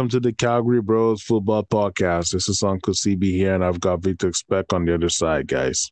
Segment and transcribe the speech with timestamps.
[0.00, 2.30] Welcome to the Calgary Bros Football Podcast.
[2.30, 5.90] This is Uncle CB here, and I've got Victor Speck on the other side, guys.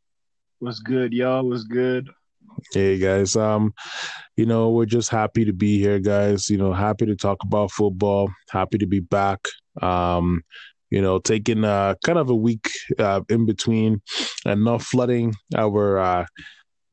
[0.60, 1.46] What's good, y'all?
[1.46, 2.08] What's good?
[2.72, 3.74] Hey guys, um,
[4.34, 6.48] you know, we're just happy to be here, guys.
[6.48, 9.40] You know, happy to talk about football, happy to be back.
[9.82, 10.42] Um,
[10.88, 14.00] you know, taking uh kind of a week uh in between
[14.46, 16.24] and not flooding our uh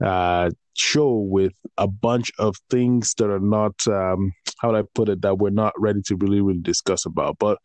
[0.05, 5.09] uh show with a bunch of things that are not um how would I put
[5.09, 7.37] it that we're not ready to really really discuss about.
[7.39, 7.57] But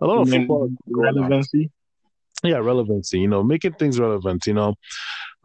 [0.00, 1.70] a lot of football relevancy.
[2.42, 4.74] Yeah, relevancy, you know, making things relevant, you know.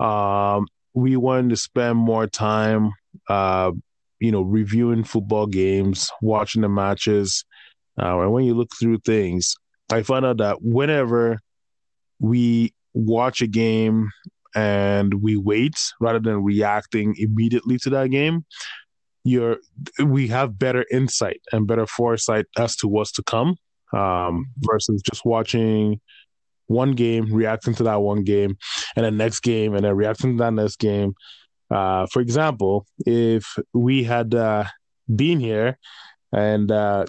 [0.06, 2.92] Um we wanted to spend more time
[3.30, 3.72] uh
[4.20, 7.46] you know reviewing football games, watching the matches.
[8.02, 9.56] Uh, and when you look through things,
[9.92, 11.40] I find out that whenever
[12.20, 14.10] we watch a game
[14.56, 18.46] and we wait rather than reacting immediately to that game,
[19.24, 19.58] you're
[20.04, 23.56] we have better insight and better foresight as to what's to come
[23.94, 26.00] um, versus just watching
[26.68, 28.58] one game, reacting to that one game,
[28.96, 31.14] and the next game, and then reacting to that next game.
[31.70, 34.66] Uh, for example, if we had uh,
[35.14, 35.78] been here
[36.34, 37.06] and uh,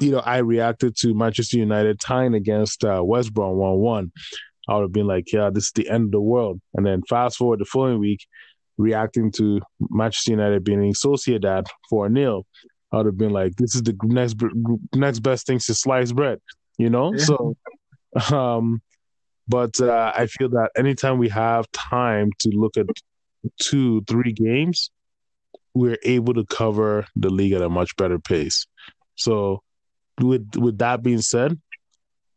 [0.00, 4.12] you know I reacted to Manchester United tying against uh, West Brom one one,
[4.68, 6.60] I would have been like, yeah, this is the end of the world.
[6.74, 8.26] And then fast forward the following week,
[8.78, 12.46] reacting to Manchester United being Sociedad for a nil,
[12.94, 14.36] I would have been like, this is the next
[14.94, 16.40] next best thing to sliced bread,
[16.78, 17.12] you know.
[17.14, 17.24] Yeah.
[17.24, 17.56] So,
[18.32, 18.80] um,
[19.48, 22.86] but uh, I feel that anytime we have time to look at
[23.60, 24.90] two, three games,
[25.74, 28.66] we're able to cover the league at a much better pace.
[29.16, 29.62] So,
[30.20, 31.60] with with that being said,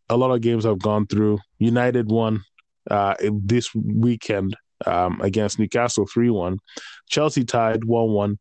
[0.09, 1.37] a lot of games I've gone through.
[1.59, 2.43] United won
[2.89, 4.55] uh, this weekend
[4.85, 6.59] um, against Newcastle 3 1.
[7.09, 8.39] Chelsea tied 1 1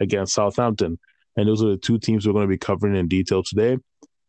[0.00, 0.98] against Southampton.
[1.36, 3.78] And those are the two teams we're going to be covering in detail today.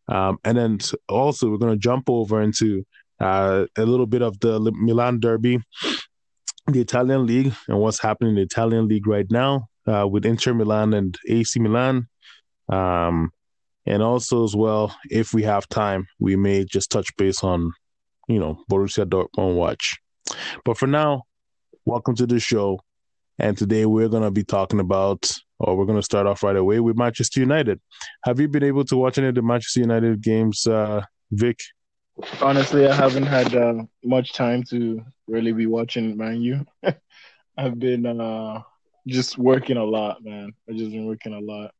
[0.08, 2.84] Um, and then also, we're going to jump over into
[3.20, 5.58] uh, a little bit of the Milan Derby,
[6.66, 10.54] the Italian League, and what's happening in the Italian League right now uh, with Inter
[10.54, 12.08] Milan and AC Milan.
[12.68, 13.30] Um,
[13.86, 17.72] and also, as well, if we have time, we may just touch base on,
[18.30, 19.98] you know, Borussia Dortmund watch.
[20.64, 21.24] But for now,
[21.84, 22.78] welcome to the show.
[23.40, 26.54] And today we're going to be talking about, or we're going to start off right
[26.54, 27.80] away with Manchester United.
[28.24, 31.02] Have you been able to watch any of the Manchester United games, uh,
[31.32, 31.58] Vic?
[32.40, 36.66] Honestly, I haven't had uh, much time to really be watching Man U.
[37.56, 38.62] I've been uh,
[39.08, 40.52] just working a lot, man.
[40.68, 41.72] I've just been working a lot.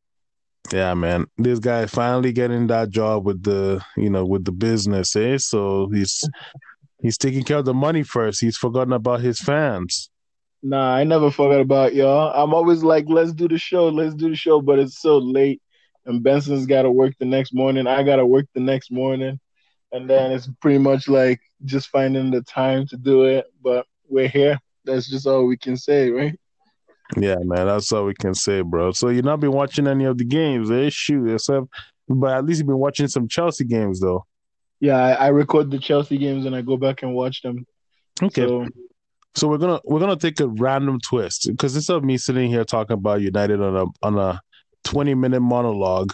[0.71, 1.27] Yeah, man.
[1.37, 5.37] This guy finally getting that job with the, you know, with the business, eh?
[5.37, 6.23] So he's
[7.01, 8.41] he's taking care of the money first.
[8.41, 10.09] He's forgotten about his fans.
[10.63, 12.31] Nah, I never forgot about y'all.
[12.33, 15.61] I'm always like, let's do the show, let's do the show, but it's so late
[16.05, 17.87] and Benson's got to work the next morning.
[17.87, 19.39] I got to work the next morning.
[19.91, 24.27] And then it's pretty much like just finding the time to do it, but we're
[24.27, 24.57] here.
[24.85, 26.39] That's just all we can say, right?
[27.17, 28.91] Yeah, man, that's all we can say, bro.
[28.91, 30.89] So you've not been watching any of the games, eh?
[30.89, 31.67] Shoot, except,
[32.07, 34.25] but at least you've been watching some Chelsea games, though.
[34.79, 37.65] Yeah, I, I record the Chelsea games and I go back and watch them.
[38.21, 38.47] Okay.
[38.47, 38.67] So,
[39.35, 42.65] so we're gonna we're gonna take a random twist because instead of me sitting here
[42.65, 44.41] talking about United on a on a
[44.83, 46.13] twenty minute monologue,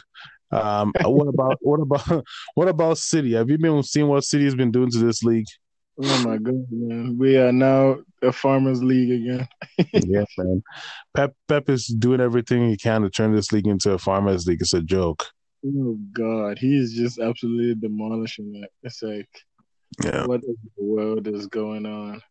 [0.51, 2.25] um, what about what about
[2.55, 3.33] what about City?
[3.33, 5.47] Have you been seeing what City has been doing to this league?
[5.99, 7.17] Oh my god, man!
[7.17, 9.47] We are now a farmers league again.
[9.93, 10.63] yeah, man.
[11.15, 14.61] Pep Pep is doing everything he can to turn this league into a farmers league.
[14.61, 15.25] It's a joke.
[15.65, 18.71] Oh god, he is just absolutely demolishing it.
[18.83, 19.29] It's like,
[20.03, 22.21] yeah, what in the world is going on?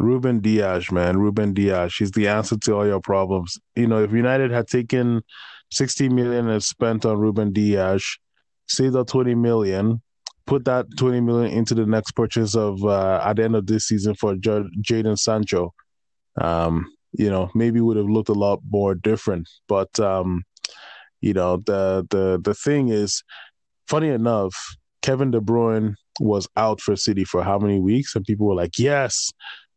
[0.00, 1.92] Ruben Dias, man, Ruben Dias.
[1.92, 3.58] She's the answer to all your problems.
[3.74, 5.22] You know, if United had taken
[5.72, 8.18] 60 million and spent on Ruben Dias,
[8.68, 10.00] saved up 20 million,
[10.48, 13.86] put that 20 million into the next purchase of uh, at the end of this
[13.86, 15.74] season for J- Jadon Sancho,
[16.40, 19.48] um, you know, maybe would have looked a lot more different.
[19.68, 20.42] But um,
[21.20, 23.22] you know, the the the thing is,
[23.86, 24.54] funny enough,
[25.02, 28.78] Kevin De Bruyne was out for City for how many weeks, and people were like,
[28.78, 29.30] "Yes,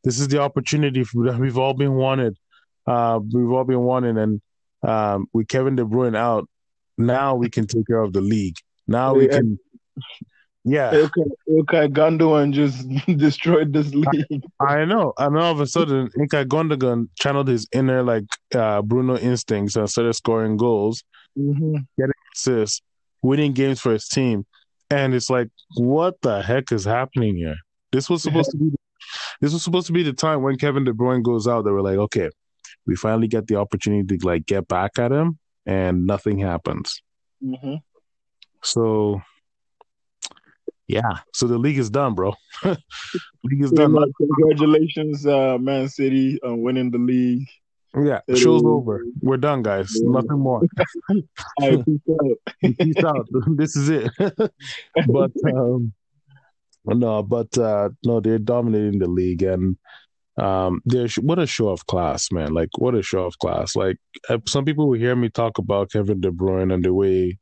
[0.04, 2.38] this is the opportunity that we've all been wanted.
[2.88, 4.42] Uh, we've all been wanting." And
[4.84, 6.48] um, with Kevin De Bruyne out,
[6.98, 8.56] now we can take care of the league.
[8.88, 9.60] Now we can.
[10.64, 10.92] Yeah.
[10.94, 12.88] Ilkay Gundogan just
[13.18, 14.44] destroyed this league.
[14.60, 15.14] I know.
[15.18, 19.90] And all of a sudden, Ilkay Gundogan channeled his inner like uh, Bruno instincts and
[19.90, 21.04] started scoring goals,
[21.38, 21.78] mm-hmm.
[21.98, 22.82] getting assists,
[23.22, 24.46] winning games for his team.
[24.90, 27.56] And it's like, what the heck is happening here?
[27.92, 28.72] This was supposed to be
[29.42, 31.64] this was supposed to be the time when Kevin De Bruyne goes out.
[31.64, 32.30] They were like, okay,
[32.86, 37.02] we finally get the opportunity to like get back at him, and nothing happens.
[37.44, 37.76] Mm-hmm.
[38.64, 39.22] So
[40.88, 42.34] Yeah, so the league is done, bro.
[42.64, 43.96] league is done.
[44.18, 47.48] Congratulations, uh, Man City, on winning the league.
[47.96, 48.68] Yeah, it show's is.
[48.68, 49.04] over.
[49.22, 49.92] We're done, guys.
[49.96, 50.12] Yeah.
[50.12, 50.62] Nothing more.
[51.60, 52.38] right, peace out.
[52.80, 53.28] peace out.
[53.58, 54.12] this is it.
[55.08, 55.94] but um,
[56.86, 59.78] no, but uh, no, they're dominating the league, and
[60.38, 62.54] um, there's what a show of class, man.
[62.54, 63.76] Like what a show of class.
[63.76, 63.98] Like
[64.30, 67.40] uh, some people will hear me talk about Kevin De Bruyne and the way,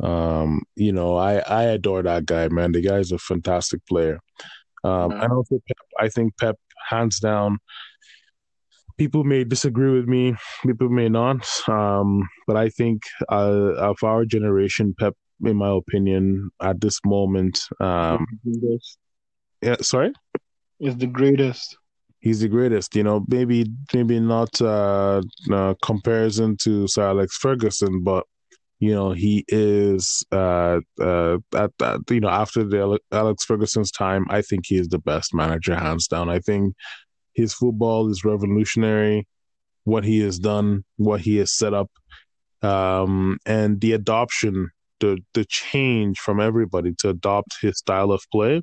[0.00, 2.72] um, you know, I I adore that guy, man.
[2.72, 4.20] The guy is a fantastic player.
[4.84, 5.76] Um, and also Pep.
[5.98, 6.56] I think Pep,
[6.88, 7.58] hands down.
[8.96, 10.34] People may disagree with me.
[10.66, 11.46] People may not.
[11.68, 15.14] Um, but I think uh, of our generation, Pep,
[15.44, 18.26] in my opinion, at this moment, um,
[19.62, 19.76] yeah.
[19.80, 20.12] Sorry,
[20.80, 21.76] is the greatest
[22.20, 22.94] he's the greatest.
[22.96, 25.22] You know, maybe maybe not uh,
[25.52, 28.24] uh, comparison to Sir Alex Ferguson, but
[28.80, 34.26] you know he is uh, uh, at that you know after the Alex Ferguson's time,
[34.28, 36.28] I think he is the best manager hands down.
[36.28, 36.74] I think
[37.34, 39.26] his football is revolutionary.
[39.84, 41.90] What he has done, what he has set up,
[42.62, 44.70] um, and the adoption
[45.00, 48.62] the the change from everybody to adopt his style of play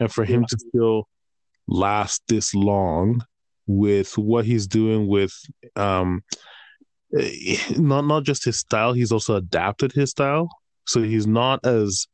[0.00, 1.08] and for him to still
[1.68, 3.24] last this long
[3.66, 5.32] with what he's doing with
[5.76, 6.22] um
[7.76, 10.48] not not just his style he's also adapted his style
[10.86, 12.06] so he's not as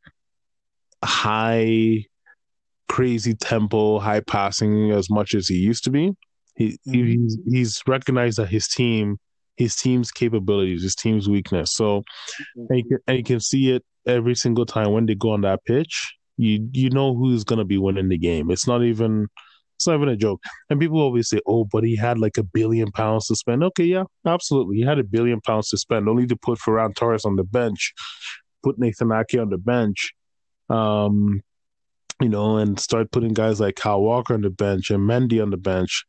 [1.04, 2.04] high
[2.88, 6.12] crazy tempo high passing as much as he used to be
[6.56, 6.92] he mm-hmm.
[6.92, 9.18] he's he's recognized that his team
[9.56, 12.66] his team's capabilities his team's weakness so mm-hmm.
[12.70, 15.42] and, you can, and you can see it every single time when they go on
[15.42, 18.50] that pitch you you know who's gonna be winning the game.
[18.50, 19.28] It's not even
[19.78, 20.42] it's not even a joke.
[20.69, 23.84] And people always say, "Oh, but he had like a billion pounds to spend." Okay,
[23.84, 26.08] yeah, absolutely, he had a billion pounds to spend.
[26.08, 27.94] Only to put Ferran Torres on the bench,
[28.64, 30.12] put Nathan Ake on the bench,
[30.69, 31.40] um,
[32.20, 35.50] you know, and start putting guys like Kyle Walker on the bench and Mendy on
[35.50, 36.04] the bench.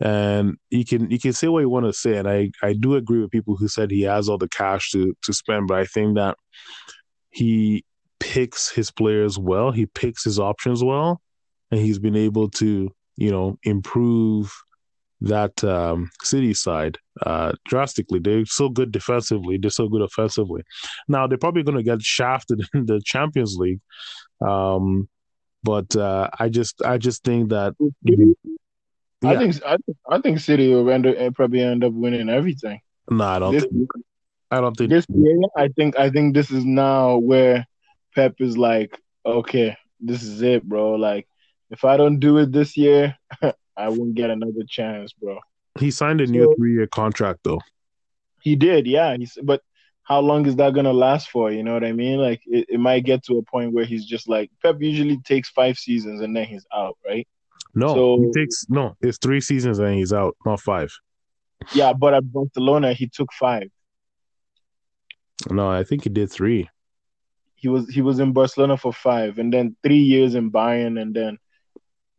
[0.00, 2.96] And you can you can say what you want to say, and I I do
[2.96, 5.84] agree with people who said he has all the cash to to spend, but I
[5.84, 6.36] think that
[7.30, 7.84] he
[8.18, 9.70] picks his players well.
[9.70, 11.20] He picks his options well,
[11.70, 14.52] and he's been able to, you know, improve
[15.20, 18.18] that um, City side uh, drastically.
[18.18, 19.58] They're so good defensively.
[19.58, 20.62] They're so good offensively.
[21.08, 23.80] Now they're probably going to get shafted in the Champions League,
[24.46, 25.08] um,
[25.62, 27.74] but uh, I just I just think that.
[28.02, 28.32] Yeah.
[29.24, 29.76] I think I,
[30.06, 32.80] I think City will end up, probably end up winning everything.
[33.10, 33.90] No, I don't this, think.
[34.50, 35.40] I don't think this year.
[35.56, 37.66] I think I think this is now where
[38.14, 40.92] Pep is like, okay, this is it, bro.
[40.92, 41.26] Like,
[41.74, 43.16] if I don't do it this year,
[43.76, 45.38] I won't get another chance, bro.
[45.80, 47.60] He signed a so, new three-year contract, though.
[48.40, 49.16] He did, yeah.
[49.16, 49.60] He's, but
[50.04, 51.50] how long is that gonna last for?
[51.50, 52.20] You know what I mean?
[52.20, 55.50] Like, it, it might get to a point where he's just like Pep usually takes
[55.50, 57.26] five seasons and then he's out, right?
[57.74, 58.96] No, so, he takes no.
[59.00, 60.92] It's three seasons and he's out, not five.
[61.74, 63.68] Yeah, but at Barcelona he took five.
[65.50, 66.68] No, I think he did three
[67.64, 71.16] he was he was in Barcelona for five, and then three years in Bayern, and
[71.16, 71.38] then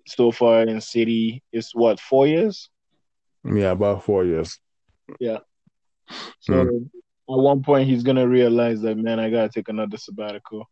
[0.07, 2.69] so far in City is what four years?
[3.43, 4.59] Yeah, about four years.
[5.19, 5.39] Yeah.
[6.39, 6.85] So mm.
[6.85, 6.91] at
[7.25, 10.69] one point he's gonna realize that man, I gotta take another sabbatical,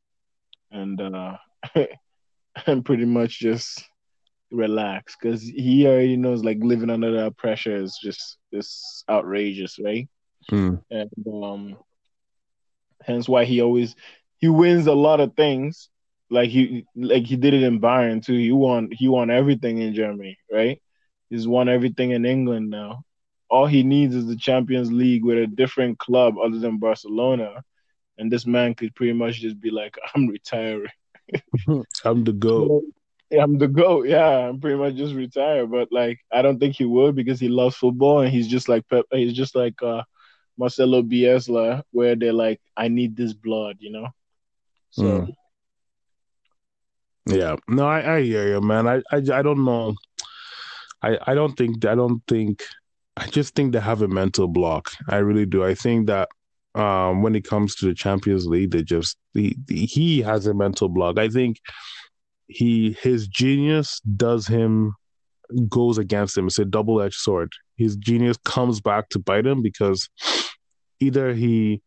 [0.71, 1.37] and uh,
[2.67, 3.83] and pretty much just
[4.51, 10.07] relax because he already knows like living under that pressure is just is outrageous, right?
[10.51, 10.81] Mm.
[10.91, 11.77] And um,
[13.03, 13.95] hence why he always
[14.37, 15.89] he wins a lot of things.
[16.33, 18.33] Like he like he did it in Bayern too.
[18.33, 20.81] He won he won everything in Germany, right?
[21.29, 23.03] He's won everything in England now.
[23.49, 27.63] All he needs is the Champions League with a different club other than Barcelona.
[28.17, 30.91] And this man could pretty much just be like, I'm retiring.
[32.03, 32.83] I'm the GOAT.
[33.29, 34.49] Yeah, I'm the GOAT, yeah.
[34.49, 35.69] I'm pretty much just retired.
[35.69, 38.87] But like I don't think he would because he loves football and he's just like
[38.89, 40.01] Pep he's just like uh
[40.57, 44.09] Marcelo Bielsa, where they're like, I need this blood, you know?
[44.91, 45.35] So, mm.
[47.25, 48.87] Yeah, no, I, I hear you, man.
[48.87, 49.95] I, I, I don't know.
[51.01, 52.63] I, I don't think, I don't think,
[53.17, 54.91] I just think they have a mental block.
[55.09, 55.63] I really do.
[55.63, 56.29] I think that
[56.75, 60.89] um, when it comes to the Champions League, they just he, he has a mental
[60.89, 61.19] block.
[61.19, 61.59] I think
[62.47, 64.95] he his genius does him
[65.69, 66.47] goes against him.
[66.47, 67.51] It's a double edged sword.
[67.77, 70.09] His genius comes back to bite him because
[70.99, 71.81] either he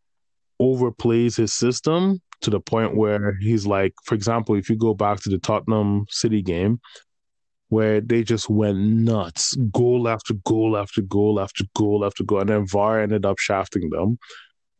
[0.61, 5.21] overplays his system to the point where he's like, for example, if you go back
[5.21, 6.81] to the Tottenham City game,
[7.69, 12.51] where they just went nuts, goal after goal after goal after goal after goal, and
[12.51, 14.19] then VAR ended up shafting them.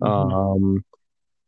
[0.03, 0.33] Mm-hmm.
[0.33, 0.85] Um,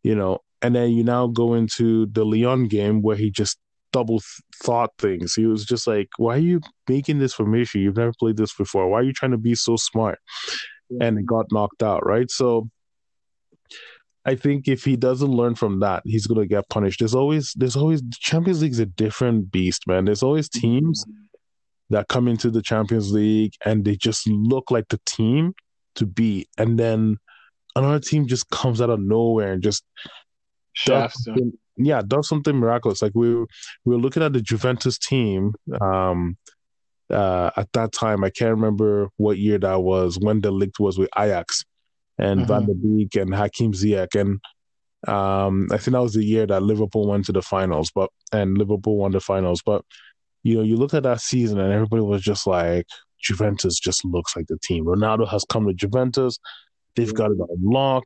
[0.03, 3.59] you know, and then you now go into the Lyon game where he just
[3.93, 4.21] double
[4.63, 5.35] thought things.
[5.35, 7.81] He was just like, "Why are you making this formation?
[7.81, 8.89] You've never played this before.
[8.89, 10.19] Why are you trying to be so smart?"
[10.91, 11.07] Yeah.
[11.07, 12.31] And it got knocked out, right?
[12.31, 12.69] So
[14.25, 16.99] I think if he doesn't learn from that, he's gonna get punished.
[17.01, 20.05] There's always there's always Champions League's a different beast, man.
[20.05, 21.05] There's always teams
[21.91, 25.55] that come into the Champions League and they just look like the team
[25.95, 27.17] to beat, and then
[27.75, 29.85] another team just comes out of nowhere and just
[30.75, 33.01] shafts them yeah, does something miraculous.
[33.01, 33.47] Like we were,
[33.85, 36.37] we were looking at the Juventus team um,
[37.11, 38.25] uh, at that time.
[38.25, 41.65] I can't remember what year that was when the league was with Ajax
[42.19, 42.49] and mm-hmm.
[42.49, 44.41] Van der Beek and Hakim Ziyech and
[45.07, 48.59] um, I think that was the year that Liverpool went to the finals, but and
[48.59, 49.63] Liverpool won the finals.
[49.65, 49.85] But
[50.43, 52.87] you know, you look at that season and everybody was just like,
[53.23, 54.85] Juventus just looks like the team.
[54.85, 56.39] Ronaldo has come to Juventus.
[56.97, 58.03] They've got it on lock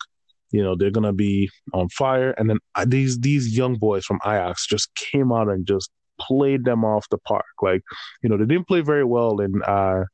[0.52, 2.30] you know they're gonna be on fire.
[2.32, 5.90] And then these these young boys from Ajax just came out and just
[6.20, 7.44] played them off the park.
[7.60, 7.82] Like
[8.22, 10.04] you know they didn't play very well in uh,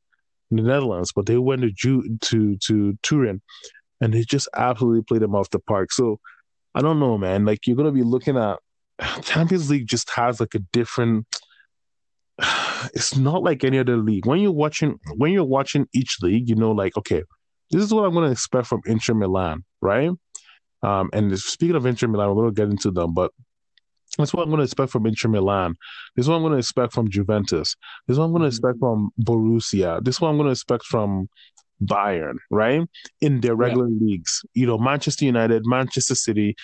[0.49, 3.41] in the Netherlands, but they went to Ju- to to Turin,
[4.01, 5.91] and they just absolutely played them off the park.
[5.91, 6.19] So
[6.75, 7.45] I don't know, man.
[7.45, 8.59] Like you're gonna be looking at
[9.23, 11.25] Champions League just has like a different.
[12.93, 14.25] It's not like any other league.
[14.25, 17.23] When you're watching, when you're watching each league, you know, like okay,
[17.71, 20.11] this is what I'm going to expect from Inter Milan, right?
[20.81, 23.31] Um, and speaking of Inter Milan, we're to get into them, but
[24.17, 25.75] that's what I'm going to expect from Inter Milan.
[26.15, 27.75] This is what I'm going to expect from Juventus.
[28.07, 28.55] This is what I'm going to mm-hmm.
[28.55, 30.03] expect from Borussia.
[30.03, 31.29] This is what I'm going to expect from
[31.83, 32.81] Bayern, right?
[33.21, 33.97] In their regular yeah.
[34.01, 34.41] leagues.
[34.53, 36.55] You know, Manchester United, Manchester City,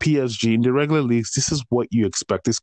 [0.00, 2.44] PSG, in the regular leagues, this is what you expect.
[2.44, 2.58] This,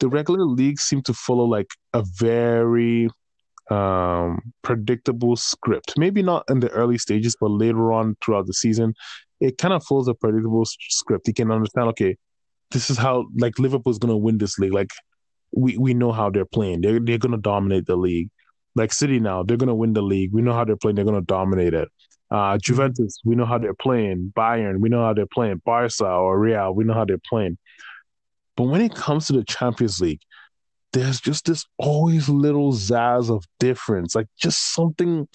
[0.00, 3.08] the regular leagues seem to follow like a very
[3.70, 5.94] um, predictable script.
[5.96, 8.94] Maybe not in the early stages, but later on throughout the season,
[9.40, 11.28] it kind of follows a predictable script.
[11.28, 12.16] You can understand, okay,
[12.70, 14.72] this is how like Liverpool's gonna win this league.
[14.72, 14.90] Like
[15.52, 16.80] we we know how they're playing.
[16.80, 18.30] They're they're gonna dominate the league.
[18.78, 20.32] Like City now, they're gonna win the league.
[20.32, 20.96] We know how they're playing.
[20.96, 21.88] They're gonna dominate it.
[22.30, 24.32] Uh, Juventus, we know how they're playing.
[24.36, 25.62] Bayern, we know how they're playing.
[25.64, 27.58] Barca or Real, we know how they're playing.
[28.56, 30.20] But when it comes to the Champions League,
[30.92, 35.28] there's just this always little zazz of difference, like just something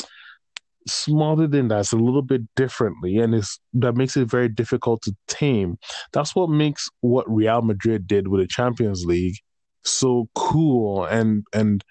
[0.87, 5.15] smaller than that's a little bit differently, and it's that makes it very difficult to
[5.27, 5.77] tame.
[6.11, 9.37] That's what makes what Real Madrid did with the Champions League
[9.83, 11.83] so cool and and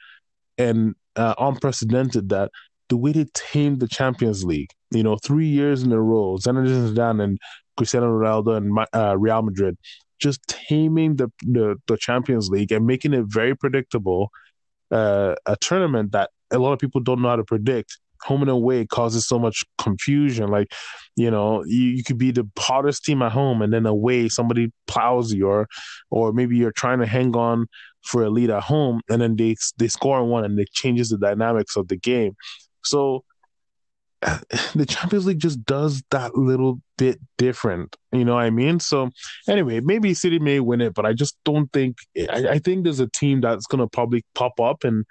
[0.58, 2.28] and uh, unprecedented.
[2.28, 2.50] That
[2.88, 6.94] the way they tamed the Champions League, you know, three years in a row, Zinedine
[6.94, 7.38] Zidane and
[7.76, 9.76] Cristiano Ronaldo and uh, Real Madrid
[10.22, 14.30] just taming the, the, the Champions League and making it very predictable.
[14.90, 17.98] Uh, a tournament that a lot of people don't know how to predict.
[18.24, 20.48] Home and away causes so much confusion.
[20.48, 20.70] Like,
[21.16, 24.70] you know, you, you could be the hottest team at home, and then away somebody
[24.86, 25.66] plows you, or
[26.10, 27.66] or maybe you're trying to hang on
[28.04, 31.18] for a lead at home, and then they they score one, and it changes the
[31.18, 32.36] dynamics of the game.
[32.82, 33.24] So
[34.74, 37.96] the Champions League just does that little bit different.
[38.12, 38.80] You know what I mean?
[38.80, 39.10] So
[39.48, 41.96] anyway, maybe City may win it, but I just don't think.
[42.18, 45.04] I, I think there's a team that's gonna probably pop up, and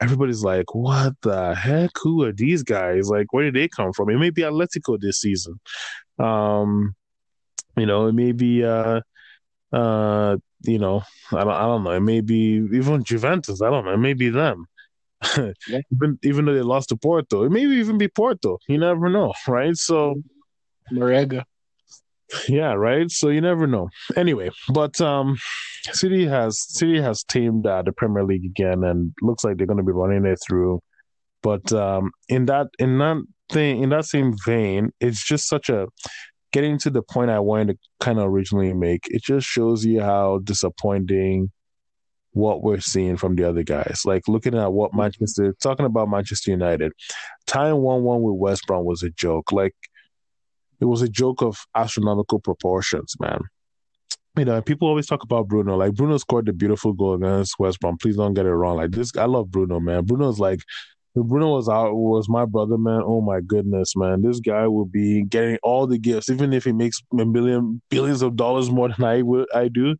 [0.00, 1.90] everybody's like, "What the heck?
[2.02, 3.08] Who are these guys?
[3.08, 5.60] Like, where did they come from?" It may be Atletico this season.
[6.18, 6.94] Um,
[7.76, 9.00] you know, it may be uh,
[9.72, 11.92] uh, you know, I don't, I don't know.
[11.92, 13.62] It may be even Juventus.
[13.62, 13.92] I don't know.
[13.92, 14.66] It may be them.
[15.36, 15.80] yeah.
[15.92, 18.58] even even though they lost to Porto, it may even be Porto.
[18.68, 19.76] You never know, right?
[19.76, 20.16] So,
[20.92, 21.44] Marega.
[22.48, 23.10] Yeah, right.
[23.10, 23.88] So you never know.
[24.16, 25.38] Anyway, but um,
[25.92, 29.78] City has City has teamed uh, the Premier League again, and looks like they're going
[29.78, 30.80] to be running it through.
[31.42, 35.86] But um, in that in that thing in that same vein, it's just such a
[36.52, 39.06] getting to the point I wanted to kind of originally make.
[39.08, 41.50] It just shows you how disappointing
[42.32, 44.02] what we're seeing from the other guys.
[44.04, 45.00] Like looking at what mm-hmm.
[45.00, 46.92] Manchester, talking about Manchester United,
[47.46, 49.52] tying 1 1 with West Brom was a joke.
[49.52, 49.74] Like
[50.80, 53.40] it was a joke of astronomical proportions, man.
[54.36, 55.76] You know, people always talk about Bruno.
[55.76, 57.98] Like Bruno scored the beautiful goal against West Brom.
[57.98, 58.76] Please don't get it wrong.
[58.76, 60.04] Like this, I love Bruno, man.
[60.04, 60.60] Bruno's like
[61.22, 63.02] Bruno was out was my brother, man.
[63.04, 64.22] Oh my goodness, man.
[64.22, 68.22] This guy will be getting all the gifts, even if he makes a million billions
[68.22, 69.96] of dollars more than I would I do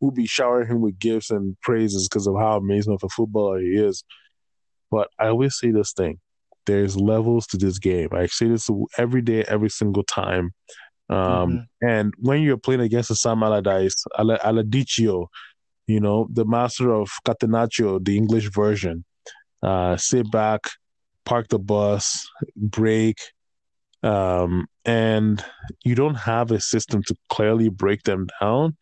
[0.00, 3.60] we'll be showering him with gifts and praises because of how amazing of a footballer
[3.60, 4.02] he is.
[4.90, 6.18] But I always say this thing:
[6.66, 8.08] there's levels to this game.
[8.12, 10.52] I say this every day, every single time.
[11.08, 11.88] Um, mm-hmm.
[11.88, 15.26] And when you're playing against a Sam Allardyce, Aladicio,
[15.86, 19.04] you know, the master of Catenaccio, the English version,
[19.62, 20.60] uh, sit back,
[21.24, 22.26] park the bus,
[22.56, 23.18] break,
[24.02, 25.44] um, and
[25.84, 28.76] you don't have a system to clearly break them down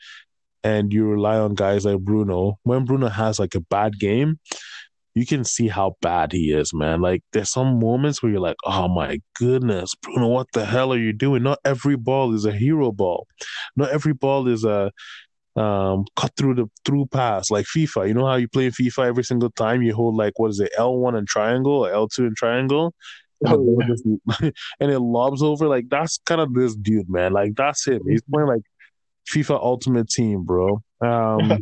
[0.65, 4.39] and you rely on guys like Bruno, when Bruno has like a bad game,
[5.15, 7.01] you can see how bad he is, man.
[7.01, 10.99] Like there's some moments where you're like, oh my goodness, Bruno, what the hell are
[10.99, 11.43] you doing?
[11.43, 13.27] Not every ball is a hero ball.
[13.77, 14.93] Not every ball is a
[15.57, 18.09] um, cut through the through pass like FIFA.
[18.09, 20.73] You know how you play FIFA every single time you hold like what is it
[20.77, 22.95] L one and triangle or L two and triangle,
[23.43, 23.87] and, oh, yeah.
[23.87, 24.05] just,
[24.81, 25.67] and it lobs over.
[25.69, 27.33] Like that's kind of this dude, man.
[27.33, 28.03] Like that's him.
[28.07, 28.63] He's playing like
[29.29, 30.83] FIFA Ultimate Team, bro.
[31.01, 31.59] Um,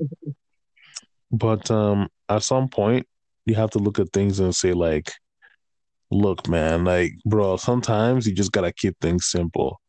[1.30, 3.06] but um, at some point,
[3.44, 5.12] you have to look at things and say like,
[6.10, 9.80] look, man, like, bro, sometimes you just gotta keep things simple.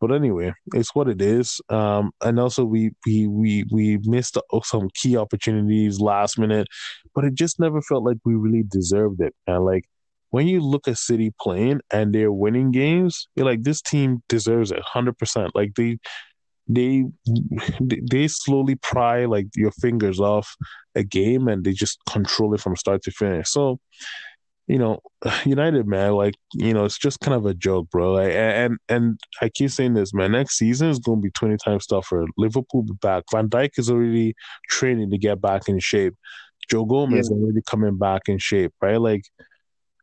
[0.00, 1.60] But anyway, it's what it is.
[1.68, 6.68] Um, and also we we we we missed some key opportunities last minute,
[7.14, 9.34] but it just never felt like we really deserved it.
[9.46, 9.84] And like
[10.30, 14.70] when you look at City playing and they're winning games, you're like, this team deserves
[14.70, 15.50] it, hundred percent.
[15.54, 15.98] Like they
[16.66, 17.04] they
[18.10, 20.54] they slowly pry like your fingers off
[20.94, 23.50] a game and they just control it from start to finish.
[23.50, 23.80] So
[24.70, 25.00] you know,
[25.44, 28.12] United, man, like you know, it's just kind of a joke, bro.
[28.12, 30.32] Like, and and I keep saying this, man.
[30.32, 32.24] Next season is going to be twenty times tougher.
[32.38, 33.24] Liverpool be back.
[33.32, 34.34] Van Dijk is already
[34.68, 36.14] training to get back in shape.
[36.70, 37.36] Joe Gomez yeah.
[37.36, 39.00] already coming back in shape, right?
[39.00, 39.22] Like,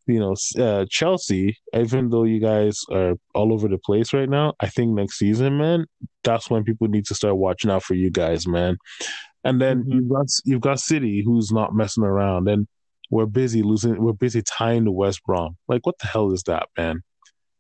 [0.05, 1.57] you know, uh, Chelsea.
[1.74, 5.57] Even though you guys are all over the place right now, I think next season,
[5.57, 5.86] man,
[6.25, 8.75] that's when people need to start watching out for you guys, man.
[9.45, 9.91] And then mm-hmm.
[9.93, 12.67] you've got you've got City, who's not messing around, and
[13.09, 14.01] we're busy losing.
[14.01, 15.57] We're busy tying to West Brom.
[15.67, 17.03] Like, what the hell is that, man?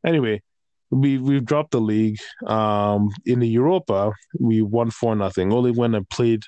[0.05, 0.41] Anyway,
[0.89, 2.17] we we've dropped the league.
[2.45, 5.51] Um, in the Europa, we won four nothing.
[5.53, 6.43] Only went and played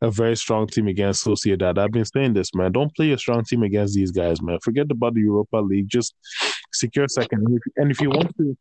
[0.00, 1.78] a very strong team against Sociedad.
[1.78, 2.72] I've been saying this, man.
[2.72, 4.58] Don't play a strong team against these guys, man.
[4.62, 5.88] Forget about the Europa League.
[5.88, 6.14] Just
[6.72, 7.44] secure second.
[7.46, 8.56] And if, and if you want to,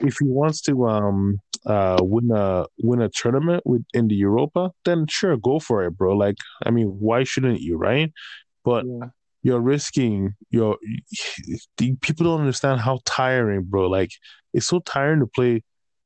[0.00, 4.72] if he wants to um uh win a win a tournament with in the Europa,
[4.84, 6.16] then sure, go for it, bro.
[6.16, 8.12] Like, I mean, why shouldn't you, right?
[8.64, 9.08] But yeah.
[9.42, 10.76] you're risking your
[12.00, 13.88] people don't understand how tiring, bro.
[13.88, 14.10] Like
[14.52, 15.62] it's so tiring to play.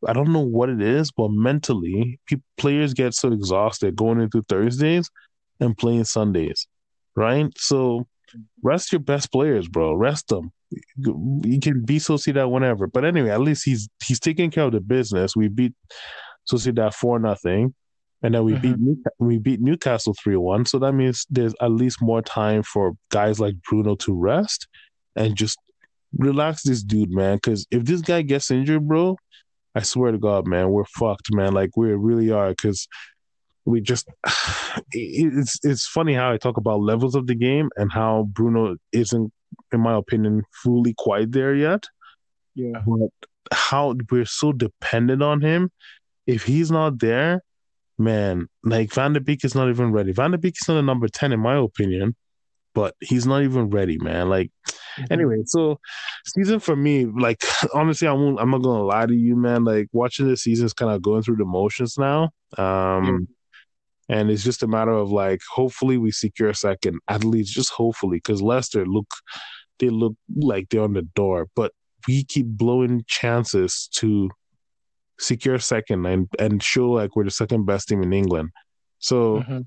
[0.06, 4.42] I don't know what it is, but mentally, people, players get so exhausted going into
[4.42, 5.10] Thursdays
[5.58, 6.66] and playing Sundays,
[7.14, 7.50] right?
[7.56, 8.06] So
[8.62, 9.94] rest your best players, bro.
[9.94, 10.52] Rest them.
[10.96, 12.86] You can be Sociedad whenever.
[12.86, 15.34] But anyway, at least he's he's taking care of the business.
[15.34, 15.72] We beat
[16.50, 17.74] Sociedad four nothing
[18.22, 18.62] and then we mm-hmm.
[18.62, 20.64] beat New- we beat Newcastle three one.
[20.64, 24.66] So that means there's at least more time for guys like Bruno to rest
[25.14, 25.58] and just
[26.16, 27.36] relax this dude, man.
[27.36, 29.16] Because if this guy gets injured, bro,
[29.74, 31.52] I swear to God, man, we're fucked, man.
[31.52, 32.50] Like we really are.
[32.50, 32.88] Because
[33.64, 34.08] we just
[34.92, 39.32] it's it's funny how I talk about levels of the game and how Bruno isn't,
[39.72, 41.84] in my opinion, fully quite there yet.
[42.54, 42.82] Yeah.
[42.86, 43.10] But
[43.52, 45.70] how we're so dependent on him.
[46.26, 47.42] If he's not there,
[47.98, 50.12] man, like Van der Beek is not even ready.
[50.12, 52.14] Van der Beek is not a number 10 in my opinion,
[52.74, 54.28] but he's not even ready, man.
[54.28, 55.12] Like, mm-hmm.
[55.12, 55.80] anyway, so
[56.26, 57.42] season for me, like,
[57.74, 59.64] honestly, I won't, I'm not gonna lie to you, man.
[59.64, 62.30] Like, watching this season is kind of going through the motions now.
[62.58, 63.28] Um,
[64.08, 67.70] and it's just a matter of like, hopefully, we secure a second, at least, just
[67.70, 69.08] hopefully, because Leicester look,
[69.78, 71.72] they look like they're on the door, but
[72.06, 74.30] we keep blowing chances to
[75.18, 78.50] secure second and and show like we're the second best team in England.
[78.98, 79.60] So mm-hmm.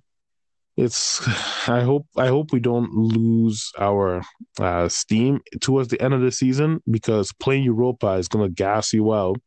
[0.78, 1.28] it's
[1.68, 4.22] I hope I hope we don't lose our
[4.60, 9.14] uh, steam towards the end of the season because playing Europa is gonna gas you
[9.14, 9.40] out.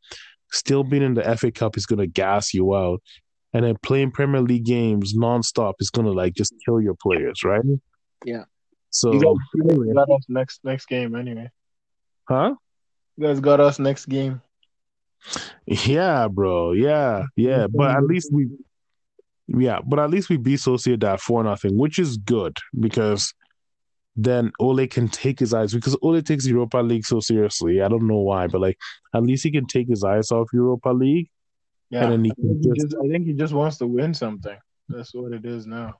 [0.50, 3.02] Still being in the FA Cup is gonna gas you out.
[3.54, 7.62] And then playing Premier League games nonstop is gonna like just kill your players, right?
[8.24, 8.44] Yeah.
[8.90, 11.50] So you guys got us next next game anyway.
[12.28, 12.54] Huh?
[13.16, 14.40] You guys got us next game.
[15.66, 16.72] Yeah, bro.
[16.72, 17.66] Yeah, yeah.
[17.68, 18.48] But at least we,
[19.46, 23.32] yeah, but at least we beat Sociedad four nothing, which is good because
[24.14, 27.80] then Ole can take his eyes because Ole takes Europa League so seriously.
[27.80, 28.78] I don't know why, but like
[29.14, 31.30] at least he can take his eyes off Europa League.
[31.90, 32.34] Yeah, I think,
[32.74, 34.56] just, I think he just wants to win something.
[34.88, 35.94] That's what it is now.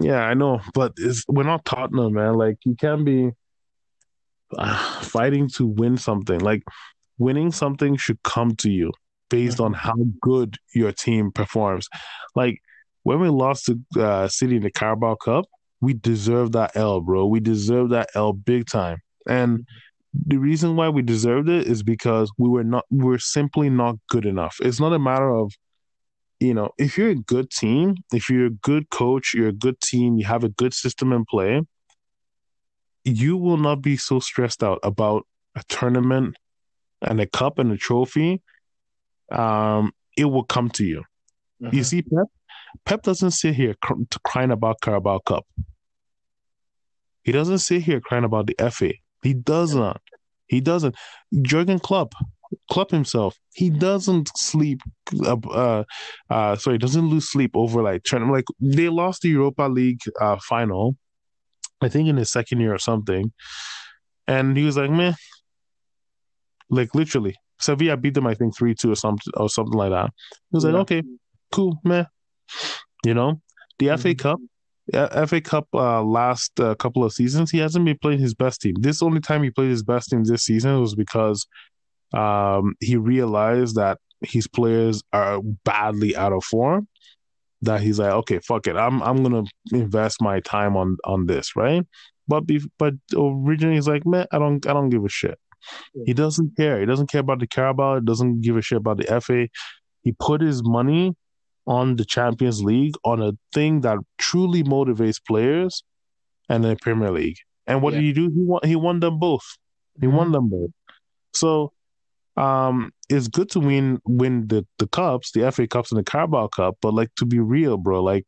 [0.00, 0.94] Yeah, I know, but
[1.28, 2.34] we're not Tottenham, man.
[2.34, 3.30] Like you can't be
[4.56, 6.40] uh, fighting to win something.
[6.40, 6.62] Like
[7.18, 8.92] winning something should come to you
[9.28, 11.88] based on how good your team performs.
[12.34, 12.60] Like
[13.02, 15.46] when we lost to uh, City in the Carabao Cup,
[15.80, 17.26] we deserved that L, bro.
[17.26, 18.98] We deserved that L big time.
[19.28, 19.66] And
[20.26, 23.96] the reason why we deserved it is because we were not we we're simply not
[24.08, 24.56] good enough.
[24.60, 25.52] It's not a matter of
[26.40, 29.80] you know, if you're a good team, if you're a good coach, you're a good
[29.80, 31.62] team, you have a good system in play,
[33.04, 36.36] you will not be so stressed out about a tournament
[37.02, 38.42] and a cup and a trophy,
[39.30, 41.02] um, it will come to you.
[41.62, 41.76] Mm-hmm.
[41.76, 42.26] You see, Pep,
[42.84, 45.46] Pep doesn't sit here cr- crying about Carabao Cup.
[47.22, 48.92] He doesn't sit here crying about the FA.
[49.22, 49.96] He doesn't.
[50.46, 50.94] He doesn't.
[51.42, 52.12] Jurgen Klopp,
[52.70, 54.80] Klopp himself, he doesn't sleep.
[55.24, 55.84] Uh, uh,
[56.30, 58.30] uh sorry, doesn't lose sleep over like trying.
[58.30, 60.96] Like they lost the Europa League uh, final,
[61.80, 63.32] I think in his second year or something,
[64.28, 65.16] and he was like, man,
[66.70, 70.10] like literally, Sevilla beat them, I think three two or something or something like that.
[70.50, 70.70] He was yeah.
[70.70, 71.02] like, okay,
[71.52, 72.06] cool, man.
[73.04, 73.40] You know,
[73.78, 74.02] the mm-hmm.
[74.02, 74.40] FA Cup,
[75.28, 78.74] FA Cup uh, last uh, couple of seasons, he hasn't been playing his best team.
[78.78, 81.46] This only time he played his best team this season was because
[82.12, 86.88] um, he realized that his players are badly out of form.
[87.62, 91.56] That he's like, okay, fuck it, I'm I'm gonna invest my time on on this,
[91.56, 91.84] right?
[92.28, 95.38] But be, but originally he's like, man, I don't I don't give a shit.
[96.04, 96.80] He doesn't care.
[96.80, 97.96] He doesn't care about the Carabao.
[97.96, 99.48] He doesn't give a shit about the FA.
[100.02, 101.14] He put his money
[101.66, 105.82] on the Champions League on a thing that truly motivates players
[106.48, 107.38] and the Premier League.
[107.66, 108.00] And what yeah.
[108.00, 108.30] did he do?
[108.30, 109.44] He won he won them both.
[110.00, 110.16] He mm-hmm.
[110.16, 110.70] won them both.
[111.34, 111.72] So
[112.36, 116.48] um it's good to win win the, the cups, the FA Cups and the Carabao
[116.48, 118.24] Cup, but like to be real, bro, like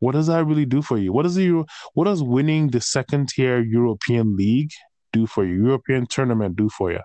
[0.00, 1.12] what does that really do for you?
[1.12, 4.70] What does the what does winning the second tier European League
[5.12, 5.64] do for you?
[5.64, 7.00] European tournament do for you?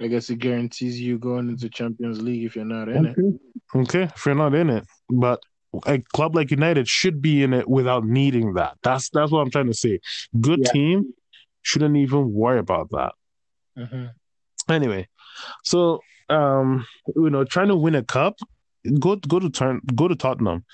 [0.00, 3.20] I guess it guarantees you going into Champions League if you're not in okay.
[3.20, 3.40] it.
[3.74, 5.40] Okay, if you're not in it, but
[5.86, 8.76] a club like United should be in it without needing that.
[8.82, 10.00] That's that's what I'm trying to say.
[10.40, 10.72] Good yeah.
[10.72, 11.14] team
[11.62, 13.12] shouldn't even worry about that.
[13.78, 14.06] Mm-hmm.
[14.72, 15.08] Anyway,
[15.62, 18.36] so um, you know, trying to win a cup,
[18.98, 20.64] go go to turn go to Tottenham.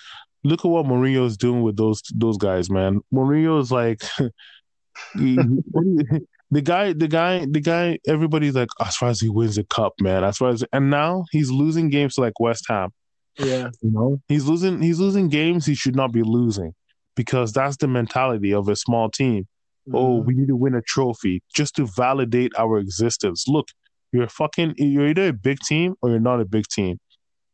[0.43, 3.01] Look at what Mourinho is doing with those those guys, man.
[3.13, 4.03] Mourinho is like
[5.15, 7.99] the guy, the guy, the guy.
[8.07, 10.25] Everybody's like, as far as he wins a cup, man.
[10.25, 12.91] As far as and now he's losing games to like West Ham.
[13.39, 14.83] Yeah, you know, he's losing.
[14.83, 16.75] He's losing games he should not be losing
[17.17, 19.47] because that's the mentality of a small team.
[19.89, 19.97] Mm-hmm.
[19.97, 23.47] Oh, we need to win a trophy just to validate our existence.
[23.49, 23.69] Look,
[24.13, 24.75] you're fucking.
[24.77, 26.99] You're either a big team or you're not a big team.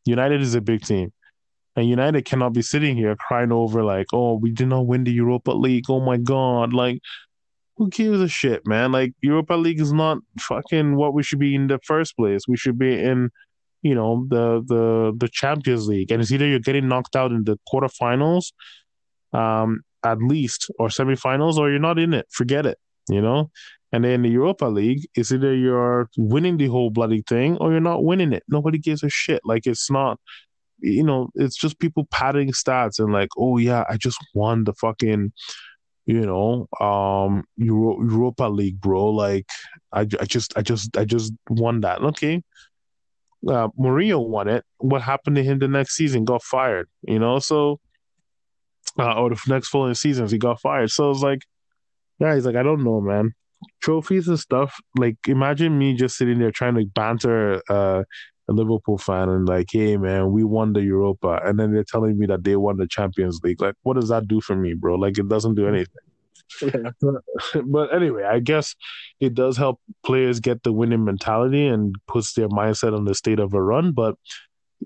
[0.05, 1.11] United is a big team.
[1.75, 5.11] And United cannot be sitting here crying over like, oh, we did not win the
[5.11, 5.85] Europa League.
[5.89, 6.73] Oh my god!
[6.73, 6.99] Like,
[7.77, 8.91] who gives a shit, man?
[8.91, 12.41] Like Europa League is not fucking what we should be in the first place.
[12.47, 13.29] We should be in,
[13.83, 17.43] you know, the the the Champions League, and it's either you're getting knocked out in
[17.43, 18.51] the quarterfinals,
[19.33, 22.25] um, at least, or semifinals, or you're not in it.
[22.31, 22.77] Forget it,
[23.09, 23.51] you know.
[23.93, 27.79] And then the Europa League, is either you're winning the whole bloody thing or you're
[27.79, 28.43] not winning it.
[28.49, 29.41] Nobody gives a shit.
[29.45, 30.19] Like it's not,
[30.79, 34.73] you know, it's just people padding stats and like, oh yeah, I just won the
[34.73, 35.31] fucking
[36.07, 39.09] you know, um, Euro- Europa League, bro.
[39.09, 39.45] Like,
[39.91, 42.01] I, I just, I just, I just won that.
[42.01, 42.41] Okay,
[43.47, 44.63] uh, Mourinho won it.
[44.77, 46.25] What happened to him the next season?
[46.25, 46.89] Got fired.
[47.03, 47.79] You know, so
[48.97, 50.91] uh, or the next following seasons, he got fired.
[50.91, 51.41] So it's like,
[52.19, 53.33] yeah, he's like, I don't know, man.
[53.81, 54.75] Trophies and stuff.
[54.97, 58.03] Like, imagine me just sitting there trying to banter uh,
[58.49, 62.17] a Liverpool fan and like, hey man, we won the Europa, and then they're telling
[62.17, 63.61] me that they won the Champions League.
[63.61, 64.95] Like, what does that do for me, bro?
[64.95, 65.93] Like, it doesn't do anything.
[66.61, 66.91] Yeah.
[67.65, 68.75] but anyway, I guess
[69.19, 73.39] it does help players get the winning mentality and puts their mindset on the state
[73.39, 73.91] of a run.
[73.91, 74.15] But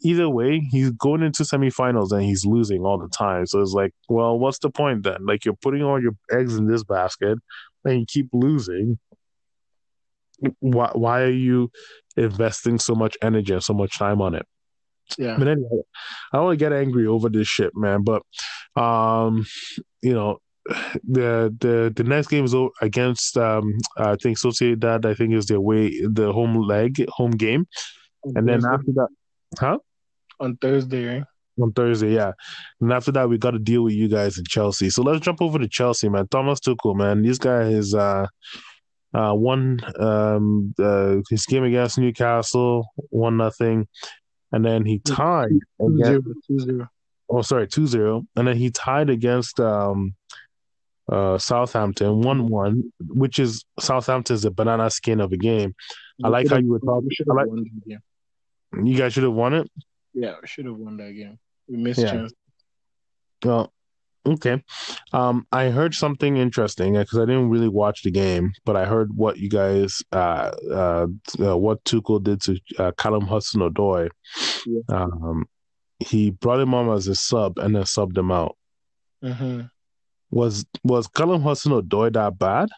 [0.04, 3.46] either way, he's going into semifinals and he's losing all the time.
[3.46, 5.26] So it's like, well, what's the point then?
[5.26, 7.38] Like you're putting all your eggs in this basket
[7.86, 8.98] and you keep losing
[10.60, 11.72] why why are you
[12.18, 14.46] investing so much energy and so much time on it?
[15.18, 15.36] Yeah.
[15.38, 15.82] But anyway,
[16.32, 18.04] I don't want to get angry over this shit, man.
[18.04, 18.24] But
[18.82, 19.46] um,
[20.02, 20.40] you know,
[21.08, 25.06] the the the next game is against um I think Sociedad.
[25.06, 27.66] I think is their way the home leg home game,
[28.24, 28.62] on and Thursday.
[28.62, 29.08] then after that,
[29.60, 29.78] huh?
[30.40, 31.24] On Thursday, right?
[31.62, 32.32] On Thursday, yeah.
[32.80, 34.90] And after that, we got to deal with you guys in Chelsea.
[34.90, 36.28] So let's jump over to Chelsea, man.
[36.28, 37.22] Thomas Tuchel, man.
[37.22, 38.28] This guy is uh
[39.14, 43.88] uh, won um, uh, his game against Newcastle, one nothing,
[44.52, 46.88] and then he tied against, two zero.
[47.30, 48.26] Oh, sorry, 2-0.
[48.36, 50.16] and then he tied against um,
[51.10, 55.74] uh, Southampton one one, which is Southampton's a banana skin of a game.
[56.24, 57.10] I like how you were talking.
[57.30, 57.48] I like,
[58.84, 59.72] you guys should have won it.
[60.14, 61.40] Yeah, we should have won that game.
[61.68, 62.12] We missed yeah.
[62.12, 62.34] chance.
[63.44, 63.74] Well,
[64.26, 64.64] Okay.
[65.14, 69.16] Um, I heard something interesting because I didn't really watch the game, but I heard
[69.16, 71.08] what you guys, uh, uh,
[71.40, 74.10] uh what Tuchel did to uh, Callum Hudson Odoi.
[74.66, 74.82] Yeah.
[74.90, 75.46] Um,
[76.00, 78.58] he brought him on as a sub and then subbed him out.
[79.24, 79.62] Mm-hmm.
[80.30, 82.70] Was was Callum Hudson Odoi that bad?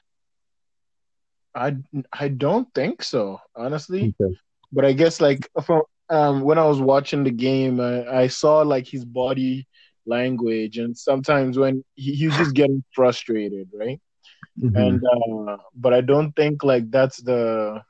[1.55, 1.75] I
[2.11, 4.15] I don't think so, honestly.
[4.21, 4.35] Okay.
[4.71, 8.61] But I guess like from um, when I was watching the game, I, I saw
[8.61, 9.67] like his body
[10.05, 14.01] language, and sometimes when he, he was just getting frustrated, right?
[14.59, 14.75] Mm-hmm.
[14.77, 15.01] And
[15.49, 17.81] uh, but I don't think like that's the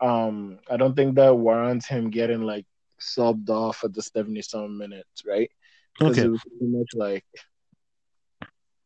[0.00, 2.66] um I don't think that warrants him getting like
[3.00, 5.50] subbed off at the seventy some minutes, right?
[5.98, 6.26] Because okay.
[6.26, 7.24] it was pretty much like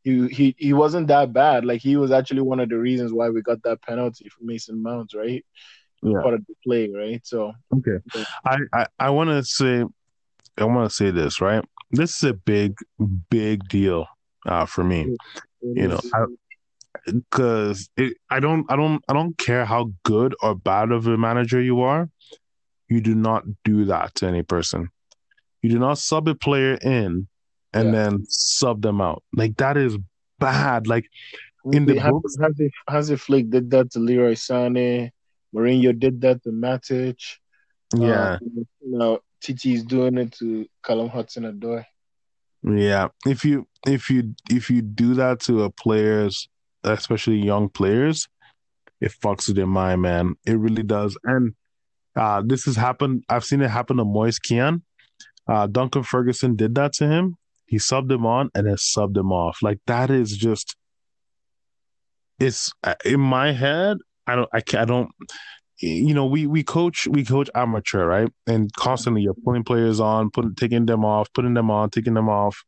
[0.05, 1.65] he he he wasn't that bad.
[1.65, 4.83] Like he was actually one of the reasons why we got that penalty for Mason
[4.83, 5.45] Mount, right?
[6.03, 6.21] Yeah.
[6.21, 7.27] Part of the play, right?
[7.27, 7.99] So okay,
[8.45, 9.85] I I, I want to say
[10.59, 11.65] I want to say this right.
[11.95, 12.77] This is a big
[13.31, 14.07] big deal
[14.47, 15.03] uh, for me.
[15.03, 15.19] It,
[15.63, 16.01] it you know,
[17.07, 17.89] because
[18.31, 21.83] I don't I don't I don't care how good or bad of a manager you
[21.83, 22.09] are.
[22.89, 24.89] You do not do that to any person.
[25.63, 27.29] You do not sub a player in
[27.73, 27.93] and yeah.
[27.93, 29.23] then sub them out.
[29.33, 29.97] Like that is
[30.39, 30.87] bad.
[30.87, 31.07] Like
[31.73, 35.11] in the has, books, Hansi, Hansi Flick did that to Leroy Sané.
[35.55, 37.17] Mourinho did that to Matic.
[37.97, 38.35] Yeah.
[38.35, 41.85] Um, you know, Tite is doing it to Callum Hudson-Odoi.
[42.63, 43.09] Yeah.
[43.27, 46.49] If you if you if you do that to a players,
[46.83, 48.27] especially young players,
[49.01, 50.35] it fucks with their mind, man.
[50.47, 51.17] It really does.
[51.25, 51.55] And
[52.17, 53.25] uh, this has happened.
[53.29, 54.83] I've seen it happen to Moise Kean.
[55.47, 57.37] Uh, Duncan Ferguson did that to him.
[57.67, 59.59] He subbed him on and then subbed him off.
[59.63, 60.77] Like that is just.
[62.39, 63.99] It's uh, in my head.
[64.27, 64.49] I don't.
[64.55, 64.63] I.
[64.79, 65.11] I don't.
[65.79, 68.31] You know, we we coach we coach amateur, right?
[68.47, 72.29] And constantly you're putting players on, putting taking them off, putting them on, taking them
[72.29, 72.63] off.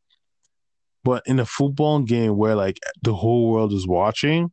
[1.03, 4.51] But in a football game where like the whole world is watching,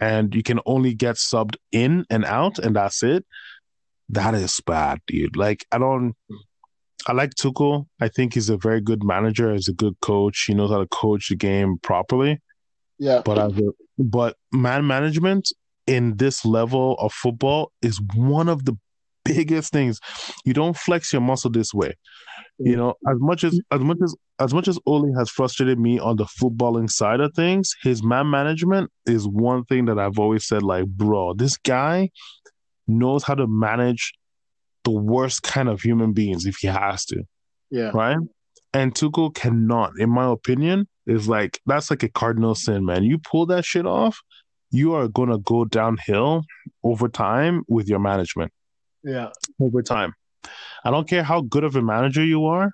[0.00, 3.26] and you can only get subbed in and out, and that's it.
[4.08, 5.36] That is bad, dude.
[5.36, 6.14] Like I don't.
[7.06, 7.86] I like Tuchel.
[8.00, 9.52] I think he's a very good manager.
[9.52, 10.44] He's a good coach.
[10.46, 12.40] He knows how to coach the game properly.
[12.98, 13.22] Yeah.
[13.24, 15.50] But as a, but man management
[15.90, 18.78] in this level of football is one of the
[19.24, 19.98] biggest things.
[20.44, 21.94] You don't flex your muscle this way.
[22.58, 25.98] You know, as much as as much as as much as Ole has frustrated me
[25.98, 30.46] on the footballing side of things, his man management is one thing that I've always
[30.46, 32.10] said, like, bro, this guy
[32.86, 34.12] knows how to manage
[34.84, 37.22] the worst kind of human beings if he has to.
[37.70, 37.90] Yeah.
[37.92, 38.18] Right?
[38.72, 43.02] And Tuchel cannot, in my opinion, is like that's like a cardinal sin, man.
[43.02, 44.20] You pull that shit off,
[44.70, 46.44] you are gonna go downhill
[46.82, 48.52] over time with your management.
[49.02, 49.30] Yeah.
[49.60, 50.14] Over time.
[50.84, 52.72] I don't care how good of a manager you are,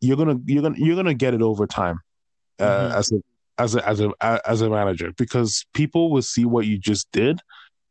[0.00, 2.00] you're gonna you're gonna you're gonna get it over time
[2.58, 2.98] uh, mm-hmm.
[2.98, 3.22] as a
[3.58, 7.40] as a as a as a manager because people will see what you just did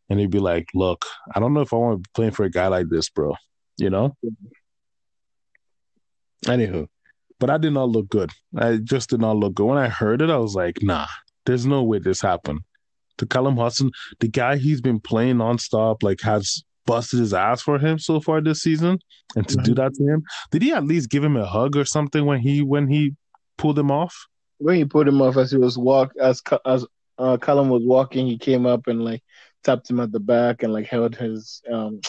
[0.09, 2.43] and they'd be like, "Look, I don't know if I want to be playing for
[2.43, 3.35] a guy like this, bro."
[3.77, 4.15] You know.
[6.45, 6.87] Anywho,
[7.39, 8.29] but I did not look good.
[8.55, 9.65] I just did not look good.
[9.65, 11.07] When I heard it, I was like, "Nah,
[11.45, 12.61] there's no way this happened."
[13.19, 17.79] To Callum Hudson, the guy he's been playing nonstop, like has busted his ass for
[17.79, 18.99] him so far this season,
[19.35, 21.85] and to do that to him, did he at least give him a hug or
[21.85, 23.15] something when he when he
[23.57, 24.27] pulled him off?
[24.57, 26.85] When he pulled him off as he was walk as as
[27.17, 29.23] uh, Callum was walking, he came up and like
[29.63, 31.99] tapped him at the back and like held his um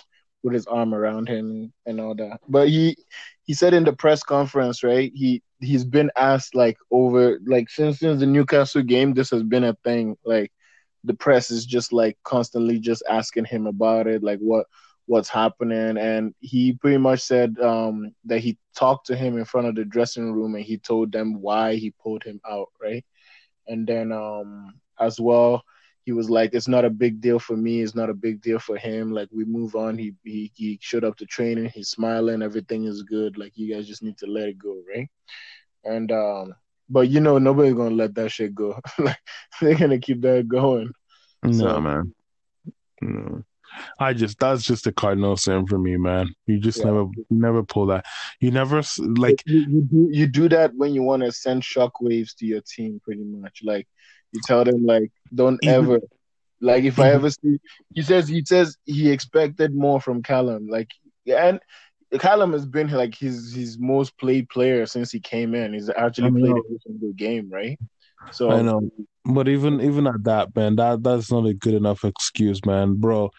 [0.42, 2.40] put his arm around him and all that.
[2.48, 2.96] But he
[3.44, 5.10] he said in the press conference, right?
[5.14, 9.64] He he's been asked like over like since since the Newcastle game, this has been
[9.64, 10.16] a thing.
[10.24, 10.52] Like
[11.06, 14.66] the press is just like constantly just asking him about it, like what
[15.06, 19.68] what's happening and he pretty much said um, that he talked to him in front
[19.68, 23.04] of the dressing room and he told them why he pulled him out right
[23.68, 25.62] and then um, as well
[26.06, 27.82] he was like, "It's not a big deal for me.
[27.82, 29.12] It's not a big deal for him.
[29.12, 29.98] Like we move on.
[29.98, 31.70] He he he showed up to training.
[31.74, 32.42] He's smiling.
[32.42, 33.36] Everything is good.
[33.36, 35.10] Like you guys just need to let it go, right?"
[35.84, 36.54] And um,
[36.88, 38.80] but you know nobody's gonna let that shit go.
[38.98, 39.18] like
[39.60, 40.92] they're gonna keep that going.
[41.42, 42.14] No so, man.
[43.00, 43.42] No.
[43.98, 46.34] I just that's just a cardinal sin for me, man.
[46.46, 46.86] You just yeah.
[46.86, 48.04] never never pull that.
[48.40, 52.34] You never like you, you, do you do that when you want to send shockwaves
[52.36, 53.60] to your team, pretty much.
[53.62, 53.86] Like
[54.32, 56.00] you tell them like, don't ever
[56.60, 57.58] like if I ever see
[57.94, 60.68] he says he says he expected more from Callum.
[60.68, 60.90] Like
[61.26, 61.60] and
[62.18, 65.72] Callum has been like his his most played player since he came in.
[65.72, 67.78] He's actually played every single game, right?
[68.32, 68.90] So I know.
[69.24, 73.30] But even even at that, man, that that's not a good enough excuse, man, bro.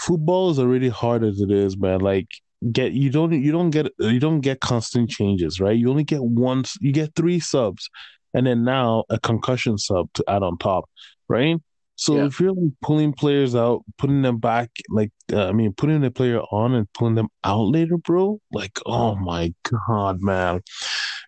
[0.00, 2.00] Football is already hard as it is, man.
[2.00, 2.28] Like
[2.72, 5.76] get you don't you don't get you don't get constant changes, right?
[5.76, 6.64] You only get one.
[6.80, 7.88] You get three subs
[8.34, 10.88] and then now a concussion sub to add on top,
[11.28, 11.56] right?
[11.98, 12.26] So yeah.
[12.26, 16.12] if you're like pulling players out, putting them back, like uh, I mean, putting the
[16.12, 19.52] player on and pulling them out later, bro, like oh my
[19.88, 20.60] god, man.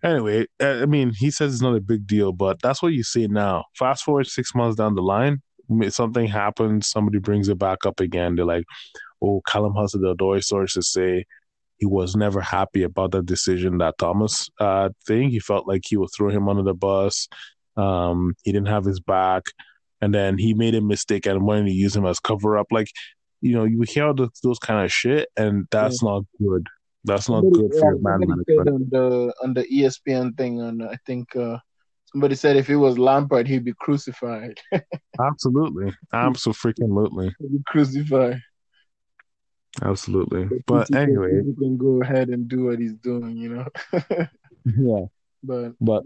[0.05, 3.27] Anyway, I mean, he says it's not a big deal, but that's what you see
[3.27, 3.65] now.
[3.77, 5.43] Fast forward six months down the line,
[5.89, 8.37] something happens, somebody brings it back up again.
[8.37, 8.65] They're like,
[9.21, 11.25] oh, Callum Hudson-Odoi sources say
[11.79, 15.31] he was never happy about the decision that Thomas uh, thing.
[15.31, 17.29] He felt like he would throw him under the bus.
[17.77, 19.43] Um, he didn't have his back,
[20.01, 22.67] and then he made a mistake and wanted to use him as cover up.
[22.71, 22.89] Like,
[23.41, 26.11] you know, you hear those, those kind of shit, and that's yeah.
[26.11, 26.67] not good.
[27.05, 28.69] That's not somebody, good for yeah, man management.
[28.69, 31.59] On the on the ESPN thing, and I think uh,
[32.07, 34.61] somebody said if it was Lampard, he'd be crucified.
[35.21, 38.41] absolutely, absolutely, he'd be crucified.
[39.83, 40.49] Absolutely.
[40.67, 43.67] But anyway, he can go ahead and do what he's doing, you know.
[44.65, 45.07] yeah.
[45.43, 46.03] But but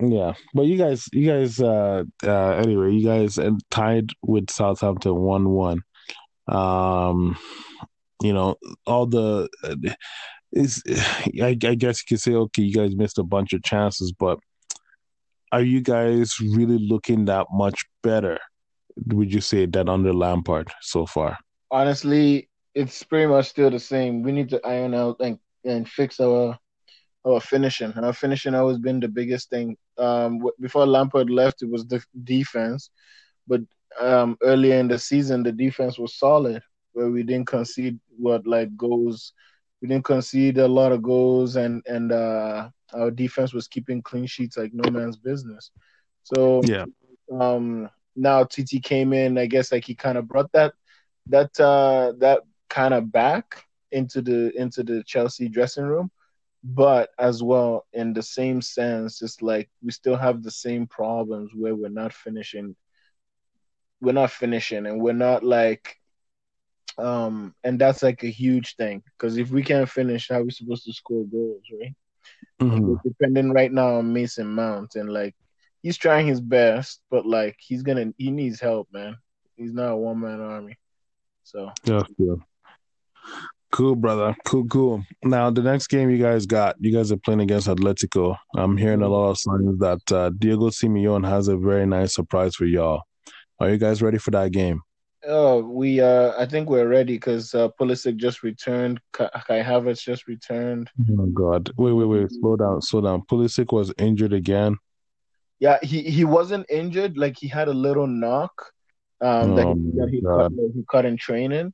[0.00, 3.38] yeah, but you guys, you guys, uh, uh, anyway, you guys
[3.70, 5.82] tied with Southampton one one.
[6.48, 7.36] Um,
[8.22, 8.56] you know,
[8.86, 9.48] all the
[10.52, 10.82] is,
[11.40, 14.38] I, I guess you could say, okay, you guys missed a bunch of chances, but
[15.52, 18.38] are you guys really looking that much better?
[19.06, 21.38] Would you say than under Lampard so far?
[21.70, 24.22] Honestly, it's pretty much still the same.
[24.22, 26.58] We need to iron out and, and fix our
[27.26, 27.92] our finishing.
[27.96, 29.76] And Our finishing always been the biggest thing.
[29.98, 32.90] Um, before Lampard left, it was the defense,
[33.46, 33.60] but
[33.98, 38.76] um, earlier in the season, the defense was solid, where we didn't concede what like
[38.76, 39.32] goals.
[39.80, 44.26] We didn't concede a lot of goals, and and uh, our defense was keeping clean
[44.26, 45.70] sheets like no man's business.
[46.24, 46.84] So yeah,
[47.32, 49.38] um, now TT came in.
[49.38, 50.74] I guess like he kind of brought that
[51.28, 56.10] that uh, that kind of back into the into the Chelsea dressing room,
[56.68, 61.52] but as well in the same sense, it's like we still have the same problems
[61.54, 62.74] where we're not finishing.
[64.00, 65.96] We're not finishing, and we're not like,
[66.98, 70.50] um, and that's like a huge thing because if we can't finish, how are we
[70.50, 71.94] supposed to score goals, right?
[72.60, 72.94] Mm-hmm.
[73.04, 75.36] depending right now on Mason Mount, and like
[75.82, 79.16] he's trying his best, but like he's gonna he needs help, man.
[79.56, 80.78] He's not a one man army.
[81.44, 82.34] So yeah, yeah.
[83.72, 84.36] Cool, brother.
[84.44, 85.02] Cool, cool.
[85.22, 88.36] Now, the next game you guys got, you guys are playing against Atletico.
[88.56, 92.54] I'm hearing a lot of signs that uh, Diego Simeone has a very nice surprise
[92.54, 93.02] for y'all.
[93.58, 94.80] Are you guys ready for that game?
[95.28, 99.00] Oh, we uh, I think we're ready because uh, Pulisic just returned.
[99.12, 99.28] Kai
[99.60, 100.88] Havertz just returned.
[101.18, 101.72] Oh God!
[101.76, 102.30] Wait, wait, wait!
[102.30, 103.22] Slow down, slow down.
[103.22, 104.76] Pulisic was injured again.
[105.58, 107.18] Yeah, he he wasn't injured.
[107.18, 108.52] Like he had a little knock
[109.20, 111.72] um, oh, that, he, that he, cut, he cut in training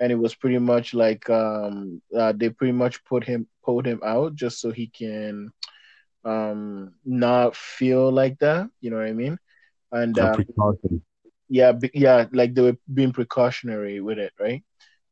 [0.00, 4.00] and it was pretty much like um, uh, they pretty much put him pulled him
[4.04, 5.50] out just so he can
[6.24, 8.68] um, not feel like that.
[8.80, 9.38] You know what I mean?
[9.92, 10.38] And uh,
[11.48, 14.62] yeah, yeah, like they were being precautionary with it, right?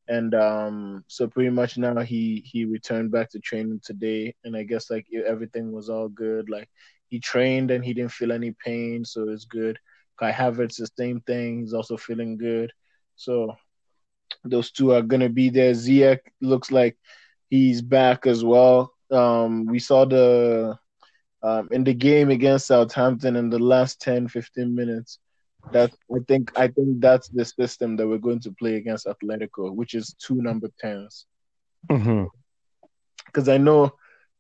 [0.09, 4.63] And um, so pretty much now he he returned back to training today, and I
[4.65, 6.51] guess like everything was all good.
[6.51, 6.69] Like
[7.09, 9.79] he trained and he didn't feel any pain, so it's good.
[10.19, 12.73] Kai Havertz the same thing; he's also feeling good.
[13.17, 13.55] So
[14.45, 15.73] those two are going to be there.
[15.73, 16.97] Ziyech looks like
[17.51, 18.93] he's back as well.
[19.11, 20.79] Um, we saw the
[21.43, 25.19] um, in the game against Southampton in the last 10, 15 minutes.
[25.73, 29.75] That I think I think that's the system that we're going to play against Atletico,
[29.75, 31.25] which is two number 10s
[31.89, 33.51] Because mm-hmm.
[33.51, 33.95] I know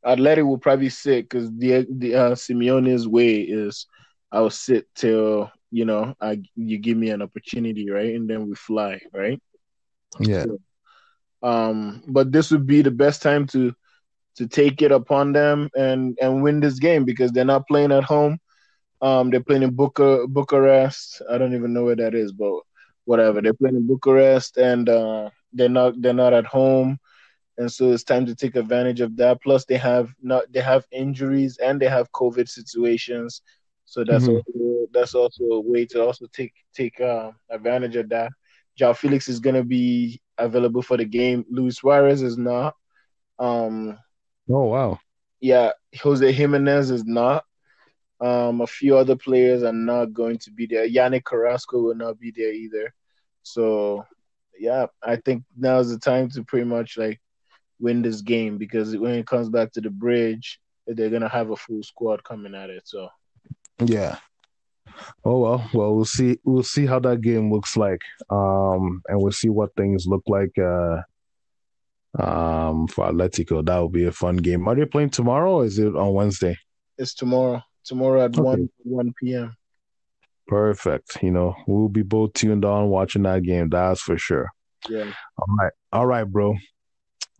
[0.04, 3.86] Atletico will probably sit because the the uh, Simeone's way is
[4.32, 8.54] I'll sit till you know I you give me an opportunity, right, and then we
[8.54, 9.40] fly, right.
[10.20, 10.44] Yeah.
[10.44, 10.60] So,
[11.42, 13.74] um, but this would be the best time to
[14.36, 18.04] to take it upon them and and win this game because they're not playing at
[18.04, 18.38] home.
[19.02, 20.32] Um, they're playing in Bucharest.
[20.32, 21.22] Bucharest.
[21.30, 22.60] I don't even know where that is, but
[23.04, 23.40] whatever.
[23.42, 26.98] They're playing in Bucharest, and uh, they're not they're not at home,
[27.58, 29.42] and so it's time to take advantage of that.
[29.42, 33.42] Plus, they have not they have injuries and they have COVID situations,
[33.84, 34.36] so that's mm-hmm.
[34.36, 38.32] also, that's also a way to also take take uh, advantage of that.
[38.78, 41.44] João Felix is going to be available for the game.
[41.48, 42.74] Luis Suarez is not.
[43.38, 43.98] Um,
[44.48, 44.98] oh wow.
[45.40, 47.44] Yeah, Jose Gimenez is not.
[48.20, 50.88] Um, a few other players are not going to be there.
[50.88, 52.94] Yannick Carrasco will not be there either.
[53.42, 54.04] So,
[54.58, 57.20] yeah, I think now is the time to pretty much like
[57.80, 61.56] win this game because when it comes back to the bridge, they're gonna have a
[61.56, 62.82] full squad coming at it.
[62.86, 63.08] So,
[63.84, 64.18] yeah,
[65.24, 66.38] Oh well, well we'll see.
[66.44, 70.56] We'll see how that game looks like, um, and we'll see what things look like.
[70.58, 71.02] Uh,
[72.18, 74.68] um, for Atletico, that will be a fun game.
[74.68, 76.56] Are they playing tomorrow, or is it on Wednesday?
[76.96, 77.62] It's tomorrow.
[77.84, 78.40] Tomorrow at okay.
[78.40, 79.56] one one p.m.
[80.46, 81.22] Perfect.
[81.22, 83.68] You know, we'll be both tuned on watching that game.
[83.68, 84.50] That's for sure.
[84.88, 85.10] Yeah.
[85.38, 85.72] All right.
[85.92, 86.54] All right, bro.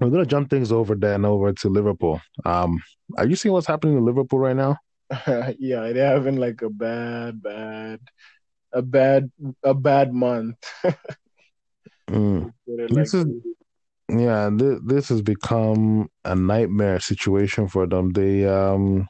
[0.01, 2.21] We're gonna jump things over then over to Liverpool.
[2.45, 2.83] Um,
[3.17, 4.77] are you seeing what's happening in Liverpool right now?
[5.59, 8.01] yeah, they're having like a bad, bad,
[8.73, 9.31] a bad,
[9.63, 10.57] a bad month.
[12.09, 12.53] Mm.
[12.67, 13.27] This is
[14.09, 18.11] yeah, this, this has become a nightmare situation for them.
[18.13, 19.09] They um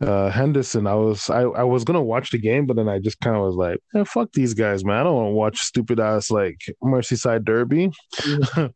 [0.00, 3.20] uh Henderson, I was I, I was gonna watch the game, but then I just
[3.20, 4.96] kind of was like, eh, fuck these guys, man.
[4.96, 7.90] I don't want to watch stupid ass like Merseyside Derby.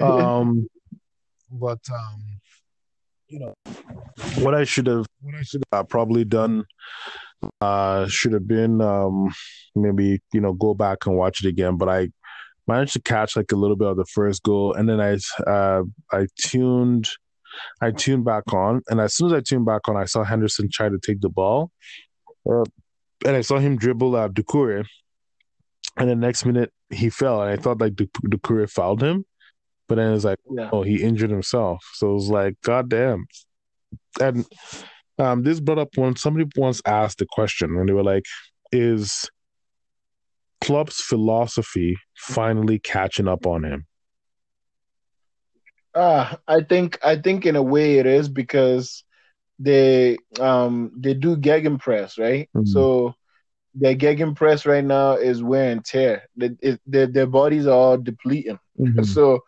[0.00, 0.68] um
[1.50, 2.22] but um
[3.28, 3.54] you know
[4.42, 6.64] what I should have what I should have probably done
[7.60, 9.32] uh should have been um
[9.74, 12.08] maybe you know go back and watch it again but i
[12.66, 15.16] managed to catch like a little bit of the first goal and then i
[15.48, 17.08] uh i tuned
[17.80, 20.68] i tuned back on and as soon as i tuned back on i saw henderson
[20.72, 21.70] try to take the ball
[22.50, 22.64] uh,
[23.24, 24.84] and i saw him dribble uh Doucouré.
[25.96, 29.24] and the next minute he fell and i thought like Doucouré fouled him
[29.88, 30.70] but then it's like yeah.
[30.72, 33.26] oh he injured himself so it was like god damn
[34.20, 34.44] and
[35.18, 38.24] um, this brought up when somebody once asked the question when they were like,
[38.70, 39.28] "Is
[40.60, 43.86] Klopp's philosophy finally catching up on him?"
[45.94, 49.04] Uh, I think I think in a way it is because
[49.58, 52.48] they um they do gegenpress, right?
[52.54, 52.66] Mm-hmm.
[52.66, 53.14] So
[53.74, 56.24] their gegenpress right now is wear and tear.
[56.36, 58.58] their, their bodies are all depleting.
[58.78, 59.02] Mm-hmm.
[59.14, 59.40] So,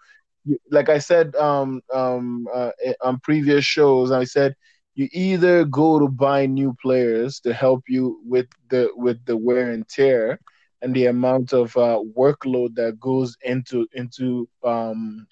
[0.71, 2.71] like I said um um uh,
[3.03, 4.55] on previous shows, I said
[4.95, 9.71] you either go to buy new players to help you with the with the wear
[9.71, 10.41] and tear
[10.83, 15.27] and the amount of uh, workload that goes into into um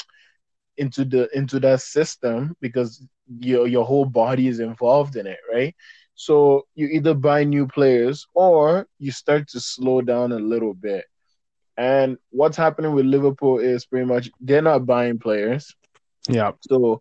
[0.77, 3.05] into the into that system because
[3.41, 5.75] your your whole body is involved in it, right?
[6.15, 11.05] So you either buy new players or you start to slow down a little bit.
[11.79, 15.75] And what's happening with Liverpool is pretty much they're not buying players.
[16.29, 16.53] Yeah.
[16.69, 17.01] So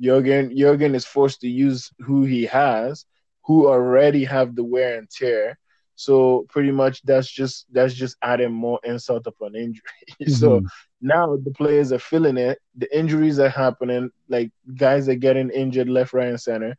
[0.00, 3.04] Jurgen Jurgen is forced to use who he has,
[3.44, 5.58] who already have the wear and tear.
[5.96, 9.82] So pretty much that's just that's just adding more insult upon injury.
[10.22, 10.32] Mm-hmm.
[10.32, 10.62] so
[11.00, 12.60] now the players are feeling it.
[12.76, 14.10] The injuries are happening.
[14.28, 16.76] Like guys are getting injured left, right, and center.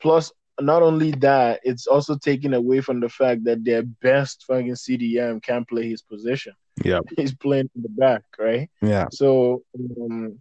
[0.00, 4.74] Plus, not only that, it's also taken away from the fact that their best fucking
[4.74, 6.54] CDM can't play his position.
[6.84, 8.70] Yeah, he's playing in the back, right?
[8.80, 9.06] Yeah.
[9.10, 9.62] So
[10.00, 10.38] um,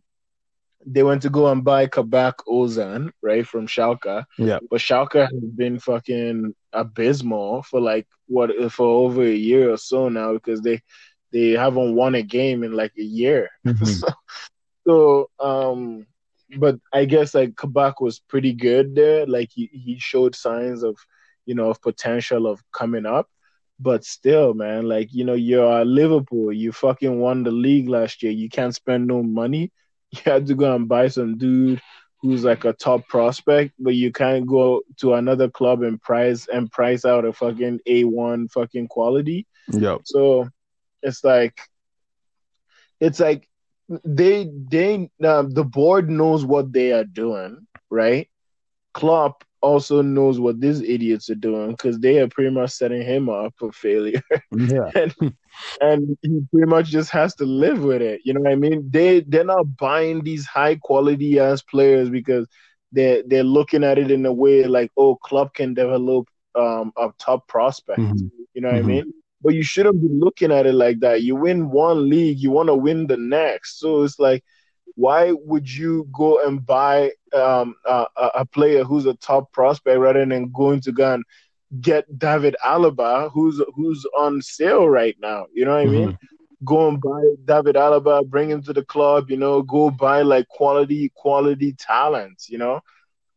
[0.86, 4.26] they went to go and buy Kabak Ozan, right, from Schalke.
[4.38, 4.60] Yeah.
[4.70, 10.10] But Schalke has been fucking abysmal for like what for over a year or so
[10.10, 10.82] now because they
[11.32, 13.50] they haven't won a game in like a year.
[13.66, 13.86] Mm-hmm.
[13.86, 14.08] so,
[14.88, 16.06] so um
[16.58, 19.26] but I guess like Kabak was pretty good there.
[19.26, 20.98] Like he, he showed signs of,
[21.46, 23.30] you know, of potential of coming up.
[23.82, 26.52] But still, man, like, you know, you're Liverpool.
[26.52, 28.32] You fucking won the league last year.
[28.32, 29.72] You can't spend no money
[30.12, 31.82] you had to go and buy some dude
[32.22, 36.72] who's like a top prospect, but you can't go to another club and price and
[36.72, 39.48] price out a fucking A one fucking quality.
[39.72, 39.98] Yeah.
[40.04, 40.50] So
[41.02, 41.60] it's like
[43.00, 43.48] it's like
[44.04, 48.30] they they uh, the board knows what they are doing, right?
[48.94, 53.30] Klopp also knows what these idiots are doing because they are pretty much setting him
[53.30, 54.22] up for failure.
[54.52, 54.90] Yeah.
[54.96, 55.16] and,
[55.82, 58.22] and he pretty much just has to live with it.
[58.24, 58.90] You know what I mean?
[58.90, 62.48] They they're not buying these high quality ass players because
[62.92, 67.10] they're they're looking at it in a way like, oh, club can develop um a
[67.18, 68.00] top prospect.
[68.00, 68.28] Mm-hmm.
[68.54, 68.90] You know what mm-hmm.
[68.90, 69.14] I mean?
[69.42, 71.24] But you shouldn't be looking at it like that.
[71.24, 73.80] You win one league, you want to win the next.
[73.80, 74.44] So it's like
[75.00, 80.26] why would you go and buy um, a, a, player who's a top prospect rather
[80.26, 81.24] than going to go and
[81.80, 85.46] get David Alaba, who's who's on sale right now?
[85.54, 86.04] You know what mm-hmm.
[86.04, 86.18] I mean?
[86.66, 89.30] Go and buy David Alaba, bring him to the club.
[89.30, 92.44] You know, go buy like quality quality talent.
[92.50, 92.82] You know,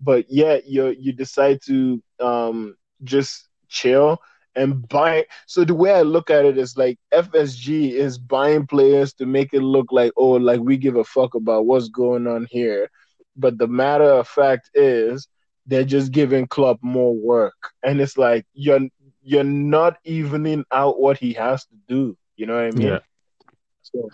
[0.01, 4.21] but yet you you decide to um, just chill
[4.55, 5.27] and buy.
[5.47, 9.53] So the way I look at it is like FSG is buying players to make
[9.53, 12.91] it look like oh, like we give a fuck about what's going on here.
[13.37, 15.29] But the matter of fact is
[15.67, 18.89] they're just giving Klopp more work, and it's like you're
[19.23, 22.17] you're not evening out what he has to do.
[22.37, 22.89] You know what I mean?
[22.89, 22.99] Yeah.
[23.83, 24.11] So,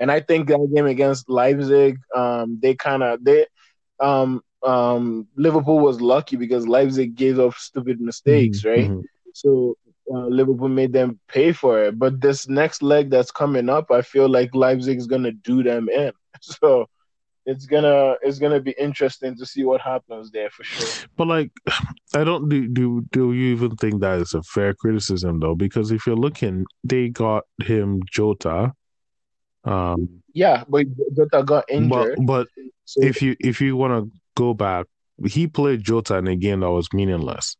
[0.00, 3.46] and I think that game against Leipzig, um, they kind of they
[4.00, 8.94] um um Liverpool was lucky because Leipzig gave up stupid mistakes, mm-hmm.
[8.94, 9.04] right?
[9.38, 9.76] So
[10.12, 11.98] uh, Liverpool made them pay for it.
[11.98, 15.88] But this next leg that's coming up, I feel like Leipzig is gonna do them
[15.88, 16.12] in.
[16.40, 16.86] So
[17.46, 21.08] it's gonna it's gonna be interesting to see what happens there for sure.
[21.16, 21.50] But like,
[22.14, 25.56] I don't do do do you even think that is a fair criticism though?
[25.56, 28.72] Because if you're looking, they got him Jota.
[29.64, 30.86] Um, yeah, but
[31.16, 32.16] Jota got injured.
[32.18, 32.48] But, but
[32.84, 34.86] so, if you if you want to go back,
[35.26, 37.56] he played Jota in a game that was meaningless.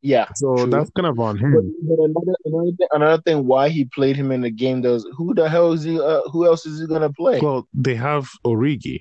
[0.00, 0.28] Yeah.
[0.36, 0.66] So true.
[0.70, 1.52] that's kind of on him.
[1.52, 5.06] But, but another another thing, another thing why he played him in the game does
[5.16, 7.40] who the hell is he uh, who else is he gonna play?
[7.40, 9.00] Well, they have Origi.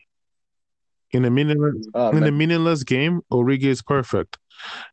[1.12, 4.38] In a meaningless Oh, in a meaningless game, Origi is perfect.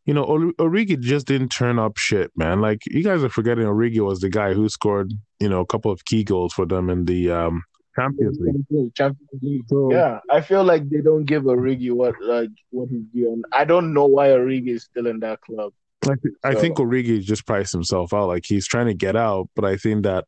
[0.04, 0.24] You know,
[0.58, 2.60] Origi just didn't turn up shit, man.
[2.60, 5.90] Like you guys are forgetting Origi was the guy who scored, you know, a couple
[5.90, 7.62] of key goals for them in the um
[7.96, 8.94] Champions League.
[8.94, 9.62] Champions League.
[9.68, 13.42] So Yeah, I feel like they don't give Origi what like what he's doing.
[13.52, 15.72] I don't know why Origi is still in that club.
[16.08, 18.28] I, th- I So- think Origi just priced himself out.
[18.28, 20.24] Like he's trying to get out, but I think that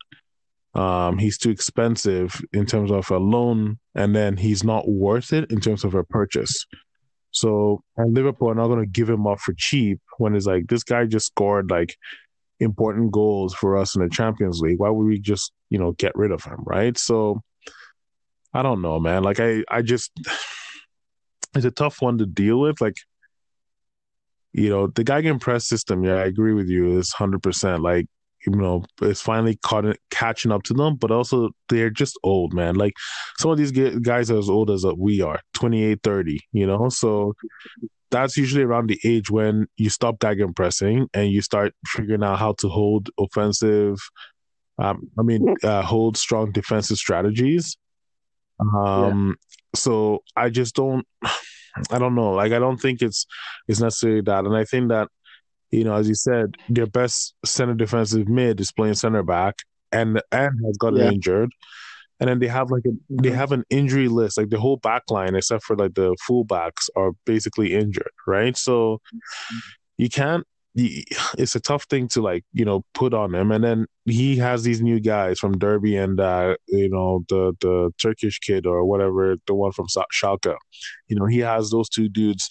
[0.75, 5.51] um, he's too expensive in terms of a loan, and then he's not worth it
[5.51, 6.67] in terms of a purchase.
[7.31, 10.67] So, and Liverpool are not going to give him up for cheap when it's like
[10.69, 11.97] this guy just scored like
[12.61, 14.79] important goals for us in the Champions League.
[14.79, 16.97] Why would we just you know get rid of him, right?
[16.97, 17.43] So,
[18.55, 19.23] I don't know, man.
[19.23, 20.11] Like I, I just
[21.55, 22.81] it's a tough one to deal with.
[22.81, 22.97] Like
[24.57, 27.83] you know, the gegenpress system, yeah, I agree with you, is 100%.
[27.83, 28.07] Like,
[28.47, 32.75] you know, it's finally caught, catching up to them, but also they're just old, man.
[32.75, 32.95] Like,
[33.39, 36.89] some of these guys are as old as we are 28, 30, you know?
[36.89, 37.35] So
[38.11, 42.55] that's usually around the age when you stop gegenpressing and you start figuring out how
[42.61, 43.99] to hold offensive,
[44.79, 47.77] um, I mean, uh, hold strong defensive strategies.
[48.75, 49.37] Um,
[49.75, 51.07] so I just don't,
[51.91, 52.33] I don't know.
[52.33, 53.27] Like, I don't think it's
[53.69, 55.09] it's necessarily that, and I think that
[55.71, 59.57] you know, as you said, their best center defensive mid is playing center back,
[59.93, 61.11] and and has gotten Yeah.
[61.11, 61.51] injured,
[62.21, 63.35] and then they have like a they Mhm.
[63.35, 64.39] have an injury list.
[64.39, 68.57] Like the whole back line, except for like the fullbacks, are basically injured, right?
[68.57, 69.01] So
[69.99, 70.47] you can't.
[70.77, 74.63] It's a tough thing to like you know put on him, and then he has
[74.63, 79.37] these new guys from Derby and uh, you know the the Turkish kid or whatever,
[79.47, 80.55] the one from Schalke.
[81.09, 82.51] You know he has those two dudes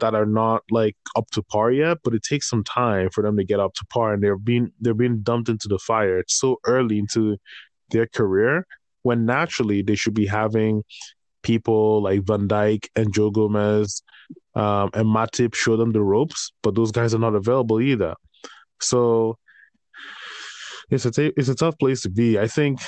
[0.00, 3.36] that are not like up to par yet, but it takes some time for them
[3.36, 6.18] to get up to par, and they're being they're being dumped into the fire.
[6.18, 7.36] It's so early into
[7.90, 8.66] their career
[9.02, 10.82] when naturally they should be having
[11.42, 14.02] people like Van Dijk and Joe Gomez
[14.58, 18.14] um, and Matip show them the ropes, but those guys are not available either.
[18.80, 19.38] So
[20.90, 22.38] it's a t- it's a tough place to be.
[22.38, 22.80] I think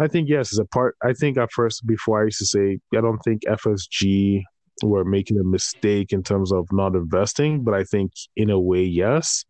[0.00, 0.96] I think yes, it's a part.
[1.02, 4.42] I think at first before I used to say I don't think FSG
[4.82, 8.82] were making a mistake in terms of not investing, but I think in a way
[8.82, 9.44] yes.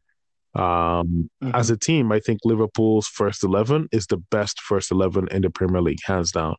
[0.57, 1.53] Um, Mhm.
[1.55, 5.51] As a team, I think Liverpool's first eleven is the best first eleven in the
[5.51, 6.55] Premier League, hands down.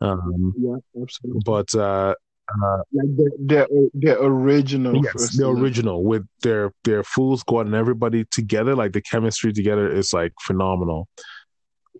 [0.00, 1.42] Um, yeah, absolutely.
[1.44, 2.14] but uh,
[2.56, 5.04] Like the the the original.
[5.04, 9.90] yes, the original with their their full squad and everybody together, like the chemistry together
[9.90, 11.08] is like phenomenal.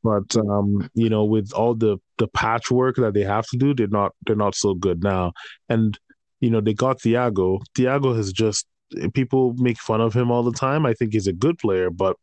[0.03, 3.89] But um, you know, with all the the patchwork that they have to do, they're
[3.89, 5.33] not they're not so good now.
[5.69, 5.99] And
[6.41, 7.61] you know, they got Thiago.
[7.75, 8.67] Thiago has just
[9.13, 10.87] people make fun of him all the time.
[10.87, 12.17] I think he's a good player, but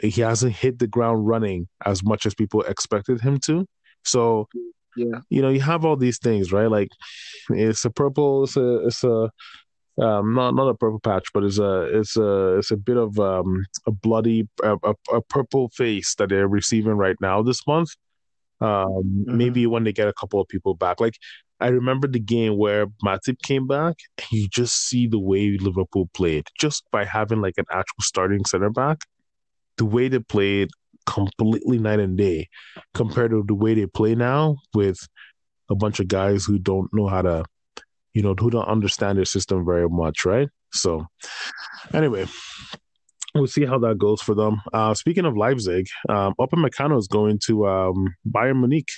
[0.00, 3.66] he hasn't hit the ground running as much as people expected him to.
[4.04, 4.48] So
[4.96, 5.20] Yeah.
[5.30, 6.70] you know, you have all these things, right?
[6.70, 6.88] Like
[7.50, 9.30] it's a purple, it's a, it's a,
[9.98, 13.18] um, not not a purple patch, but it's a, it's a, it's a bit of
[13.18, 17.90] um a bloody, a, a, a purple face that they're receiving right now this month.
[18.60, 19.26] Um, Mhm.
[19.26, 21.14] maybe when they get a couple of people back, like
[21.60, 26.08] I remember the game where Matip came back, and you just see the way Liverpool
[26.14, 28.98] played just by having like an actual starting center back.
[29.76, 30.70] The way they played
[31.06, 32.48] completely night and day
[32.94, 34.98] compared to the way they play now with
[35.70, 37.44] a bunch of guys who don't know how to,
[38.12, 40.48] you know, who don't understand their system very much, right?
[40.72, 41.06] So,
[41.92, 42.26] anyway,
[43.34, 44.60] we'll see how that goes for them.
[44.72, 48.88] Uh, speaking of Leipzig, um, Upamecano is going to um, Bayern Munich.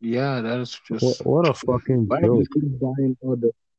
[0.00, 1.24] Yeah, that is just.
[1.24, 2.44] what a fucking Why joke!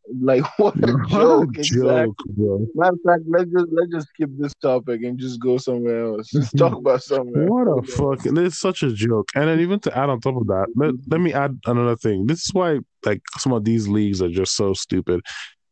[0.07, 1.57] He buying all the like what a What a joke?
[1.57, 2.33] Exactly.
[2.37, 2.61] joke.
[2.75, 6.29] Matter of fact, let's just let's just skip this topic and just go somewhere else.
[6.29, 7.47] Just talk about something.
[7.47, 8.37] What a fucking!
[8.37, 9.29] It's such a joke.
[9.35, 12.27] And then even to add on top of that, let, let me add another thing.
[12.27, 15.21] This is why like some of these leagues are just so stupid.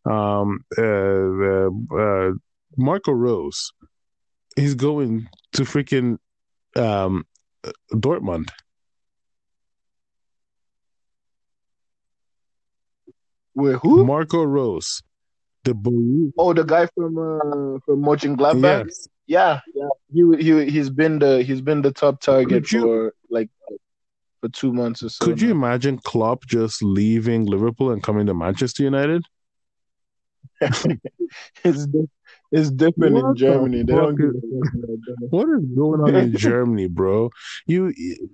[0.10, 2.32] Um, uh, uh, uh
[2.78, 3.72] Marco Rose,
[4.56, 6.18] he's going to freaking
[6.76, 7.26] um
[7.94, 8.50] Dortmund.
[13.56, 14.06] Wait, who?
[14.06, 15.02] Marco Rose,
[15.64, 18.86] the Bor- Oh, the guy from uh, from Mönchengladbach.
[18.88, 19.88] yes, Yeah, yeah.
[20.14, 23.50] He he he's been the he's been the top target you- for like
[24.42, 25.26] for two months or so.
[25.26, 29.24] Could you imagine Klopp just leaving Liverpool and coming to Manchester United?
[31.64, 31.88] It's,
[32.52, 33.84] it's different What in the Germany.
[33.84, 35.28] They don't is- a fuck about that.
[35.30, 37.30] What is going on in Germany, bro?
[37.68, 37.94] You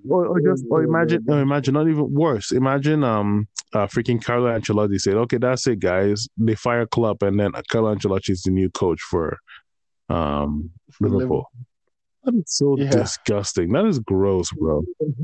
[0.09, 2.51] or, or just or imagine or imagine not even worse.
[2.51, 7.39] Imagine um uh freaking Carlo Ancelotti said, "Okay, that's it, guys." They fire Klopp, and
[7.39, 9.37] then Carlo Ancelotti is the new coach for
[10.09, 11.45] um For Liverpool.
[12.23, 12.89] That is so Yeah.
[12.89, 13.71] disgusting.
[13.71, 14.83] That is gross, bro.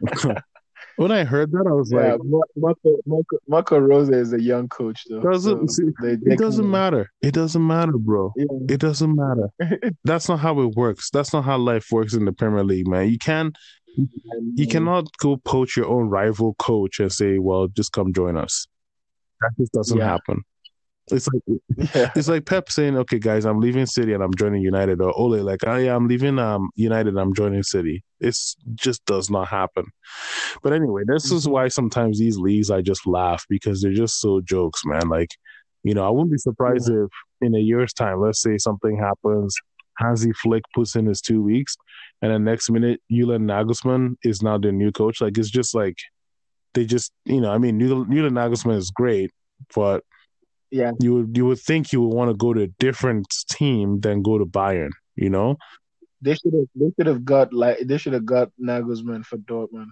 [0.96, 2.20] when I heard that, I was Yeah, like,
[2.56, 5.20] Marco, Marco, Marco Rose is a young coach, though.
[5.20, 7.10] doesn't so they, they it doesn't matter.
[7.22, 8.32] It doesn't matter, bro.
[8.36, 8.46] Yeah.
[8.68, 9.50] It doesn't matter.
[10.04, 11.10] That's not how it works.
[11.10, 13.08] That's not how life works in the Premier League, man.
[13.10, 13.56] You can't
[14.54, 18.66] you cannot go poach your own rival coach and say, "Well, just come join us."
[19.42, 20.06] That just doesn't Yeah.
[20.08, 20.42] happen.
[21.10, 21.42] It's like
[21.94, 22.10] Yeah.
[22.14, 25.42] it's like Pep saying, "Okay, guys, I'm leaving City and I'm joining United," or Ole
[25.42, 29.48] like, "Oh yeah, I'm leaving um United and I'm joining City." It's just does not
[29.48, 29.86] happen.
[30.62, 34.40] But anyway, this is why sometimes these leagues I just laugh because they're just so
[34.40, 35.08] jokes, man.
[35.08, 35.30] Like,
[35.82, 37.08] you know, I wouldn't be surprised if
[37.40, 39.56] in a year's time, let's say something happens,
[39.98, 41.76] Hansi Flick puts in his two weeks,
[42.22, 45.20] and the next minute, Julian Nagelsmann is now the new coach.
[45.20, 45.96] Like, it's just like
[46.74, 49.32] they just, you know, I mean, Julian Nagelsmann is great,
[49.74, 50.04] but
[50.72, 50.92] Yeah.
[51.00, 54.22] you would you would think you would want to go to a different team than
[54.22, 55.58] go to Bayern, you know?
[56.22, 56.66] They should have.
[56.74, 57.80] They should have got like.
[57.80, 59.90] They should have got Nagelsmann for Dortmund.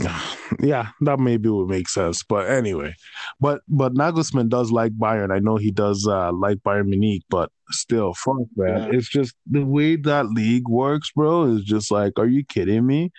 [0.60, 2.22] yeah, that maybe would make sense.
[2.24, 2.94] But anyway,
[3.38, 5.30] but but Nagelsmann does like Bayern.
[5.30, 8.92] I know he does uh, like Bayern Munich, but still, fuck man.
[8.92, 8.98] Yeah.
[8.98, 11.44] It's just the way that league works, bro.
[11.44, 13.12] Is just like, are you kidding me?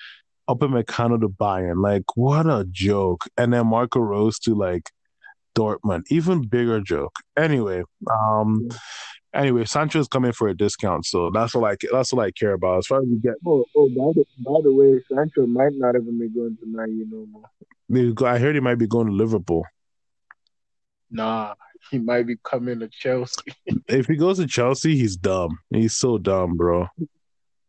[0.49, 3.25] Upamecano to Bayern, like what a joke.
[3.37, 4.91] And then Marco Rose to like
[5.55, 7.15] Dortmund, even bigger joke.
[7.37, 8.67] Anyway, um.
[9.33, 12.77] Anyway, Sancho's coming for a discount, so that's all I that's all I care about.
[12.77, 15.95] As far as we get, Oh, oh, by the, by the way, Sancho might not
[15.95, 18.29] even be going to Man U no more.
[18.29, 19.65] I heard he might be going to Liverpool.
[21.11, 21.55] Nah,
[21.91, 23.53] he might be coming to Chelsea.
[23.87, 25.59] If he goes to Chelsea, he's dumb.
[25.69, 26.87] He's so dumb, bro.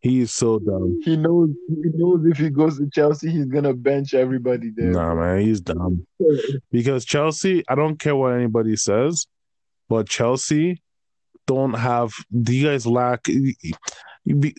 [0.00, 1.00] He is so dumb.
[1.04, 1.50] He knows.
[1.68, 4.92] He knows if he goes to Chelsea, he's gonna bench everybody there.
[4.92, 6.06] Nah, man, he's dumb.
[6.70, 9.26] Because Chelsea, I don't care what anybody says,
[9.88, 10.82] but Chelsea
[11.46, 12.12] don't have.
[12.42, 13.26] Do you guys lack?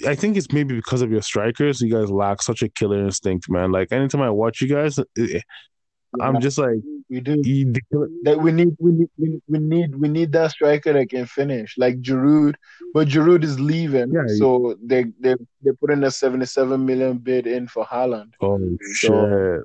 [0.06, 1.82] I think it's maybe because of your strikers.
[1.82, 3.72] You guys lack such a killer instinct, man.
[3.72, 5.00] Like anytime I watch you guys,
[6.22, 7.42] I'm just like, we do.
[8.24, 12.02] That we need, we need, we need, we need that striker that can finish, like
[12.02, 12.56] Giroud.
[12.94, 17.48] But Giroud is leaving, Yeah, so they they they put in a seventy-seven million bid
[17.48, 18.34] in for Haaland.
[18.42, 19.64] oh shit,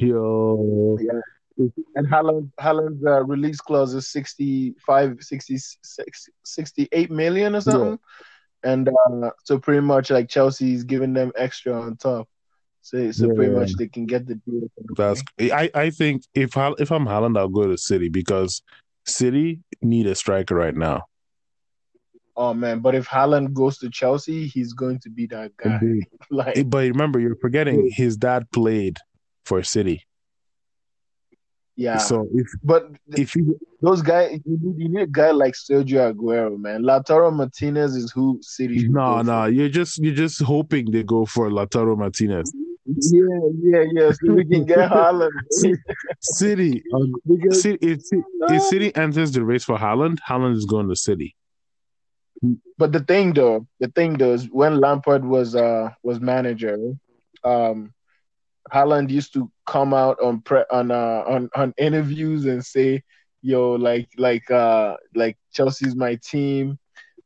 [0.00, 1.20] yo, Yeah.
[1.96, 7.98] And Haaland, Haaland's uh, release clause is 65, 66, 68 million or something.
[8.62, 12.28] And uh, so pretty much like Chelsea's giving them extra on top.
[12.88, 14.62] So, so pretty much they can get the deal.
[14.96, 18.62] That's I, I think if I, if I'm Haaland, I'll go to City because
[19.04, 21.02] City need a striker right now.
[22.34, 25.78] Oh man, but if Haaland goes to Chelsea, he's going to be that guy.
[26.30, 28.96] Like But remember, you're forgetting his dad played
[29.44, 30.06] for City.
[31.76, 31.98] yeah.
[31.98, 36.10] So if but if you those guys, you need, you need a guy like Sergio
[36.14, 36.84] Aguero, man.
[36.84, 38.78] Lautaro Martinez is who City.
[38.78, 39.50] should no no, for.
[39.50, 42.50] you're just you're just hoping they go for Lautaro Martinez.
[42.96, 44.12] Yeah, yeah, yeah.
[44.12, 45.30] So we can get Haaland.
[46.20, 50.88] City, uh, because City if, if City enters the race for Haaland, Haaland is going
[50.88, 51.34] to City.
[52.78, 56.78] But the thing though, the thing though is when Lampard was uh was manager,
[57.44, 57.92] um
[58.72, 63.02] Haaland used to come out on pre on uh on, on interviews and say,
[63.42, 66.78] yo, like like uh like Chelsea's my team.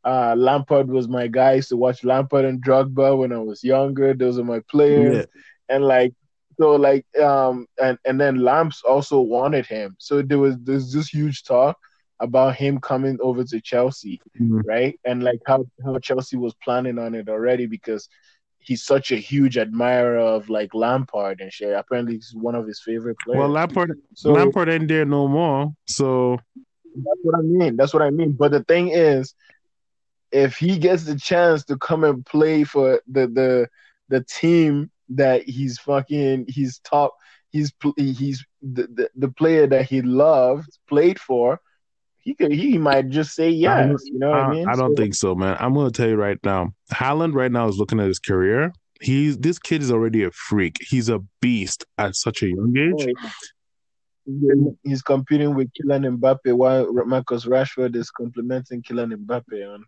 [0.02, 1.50] Uh Lampard was my guy.
[1.50, 4.14] I used to watch Lampard and Drogba when I was younger.
[4.14, 5.16] Those are my players.
[5.18, 5.24] Yeah.
[5.72, 6.12] And like
[6.60, 9.96] so like um and, and then Lamps also wanted him.
[9.98, 11.76] So there was there's this huge talk
[12.20, 14.62] about him coming over to Chelsea Mhm.
[14.64, 14.94] right?
[15.04, 18.08] And like how, how Chelsea was planning on it already because
[18.58, 21.74] he's such a huge admirer of like Lampard and shit.
[21.74, 23.40] Apparently, he's one of his favorite players.
[23.40, 25.72] Well, Lampard so Lampard ain't there no more.
[25.86, 26.38] So
[26.94, 27.76] that's what I mean.
[27.76, 28.32] That's what I mean.
[28.32, 29.34] But the thing is,
[30.30, 33.68] if he gets the chance to come and play for the the
[34.08, 37.14] the team that he's fucking he's top
[37.50, 41.60] he's he's the, the, the player that he loved played for
[42.18, 44.96] he could he might just say yes you know what I, I, mean I don't
[44.96, 45.56] So- think so, man.
[45.58, 46.72] I'm gonna tell you right now.
[46.92, 48.72] Haaland right now is looking at his career.
[49.00, 50.78] He's this kid is already a freak.
[50.80, 53.08] He's a beast at such a young age.
[53.20, 53.30] Oh,
[54.24, 54.70] yeah.
[54.84, 59.84] He's competing with Kylian Mbappe while Marcus Rashford is complimenting Kylian Mbappe on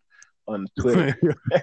[0.48, 1.16] on Twitter.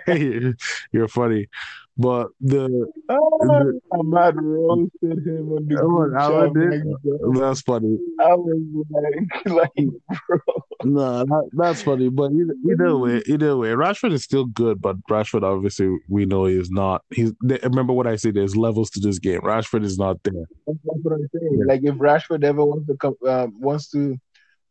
[0.93, 1.49] You're funny,
[1.97, 7.41] but the, oh, the Ahmad roasted him on the group chat.
[7.41, 7.97] That's funny.
[8.19, 9.87] I was like, like,
[10.27, 10.39] bro.
[10.83, 12.09] No, that, that's funny.
[12.09, 16.45] But either, either way, either way, Rashford is still good, but Rashford obviously we know
[16.45, 17.03] he is not.
[17.11, 18.35] He's remember what I said.
[18.35, 19.41] There's levels to this game.
[19.41, 20.45] Rashford is not there.
[20.65, 21.57] That's, what I'm saying.
[21.59, 21.65] Yeah.
[21.67, 24.17] Like if Rashford ever wants to come, uh, wants to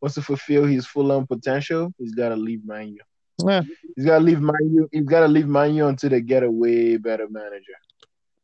[0.01, 2.99] wants to fulfill his full on potential, he's got to leave Man U.
[3.47, 3.63] Yeah.
[3.95, 4.89] He's got to leave Man U.
[4.91, 7.73] He's got to leave Man U until they get a way better manager.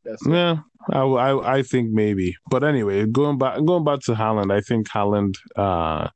[0.03, 0.59] That's yeah,
[0.91, 2.35] I, I, I think maybe.
[2.49, 6.07] But anyway, going back going back to Haaland, I think Haaland, uh,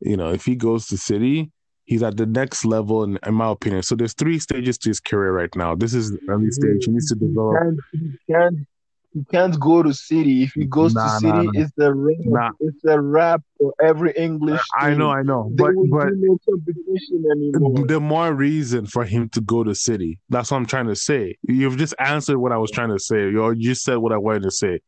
[0.00, 1.52] you know, if he goes to City,
[1.84, 3.82] he's at the next level in, in my opinion.
[3.82, 5.76] So there's three stages to his career right now.
[5.76, 6.86] This is the early stage.
[6.86, 7.56] He needs to develop.
[7.92, 8.66] He can't, he can't,
[9.14, 10.42] he can't go to City.
[10.42, 11.50] If he goes nah, to City, nah, nah.
[11.54, 12.52] it's the rap.
[12.58, 14.60] It's a rap for every English.
[14.76, 17.86] I know, I know, but but no competition anymore.
[17.86, 20.18] The more reason for him to go to City.
[20.30, 21.36] That's what I'm trying to say.
[21.42, 23.30] You've just answered what I was trying to say.
[23.30, 24.80] You just said what I wanted to say.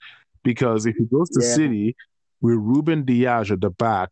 [0.43, 1.55] Because if he goes to yeah.
[1.55, 1.97] City
[2.41, 4.11] with Ruben Dias at the back,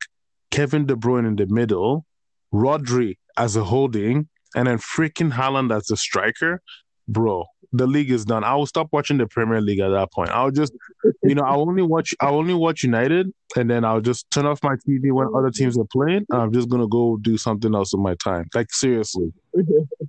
[0.52, 2.06] Kevin De Bruyne in the middle,
[2.52, 6.62] Rodri as a holding, and then freaking Haaland as a striker,
[7.09, 8.44] bro, the league is done.
[8.44, 10.30] I will stop watching the Premier League at that point.
[10.30, 10.72] I'll just,
[11.24, 14.62] you know, I'll only watch, I'll only watch United, and then I'll just turn off
[14.62, 16.24] my TV when other teams are playing.
[16.30, 18.48] I'm just gonna go do something else with my time.
[18.55, 19.32] Like seriously,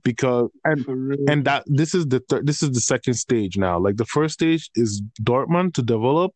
[0.04, 0.86] because and
[1.28, 3.80] and that this is the third, this is the second stage now.
[3.80, 6.34] Like the first stage is Dortmund to develop.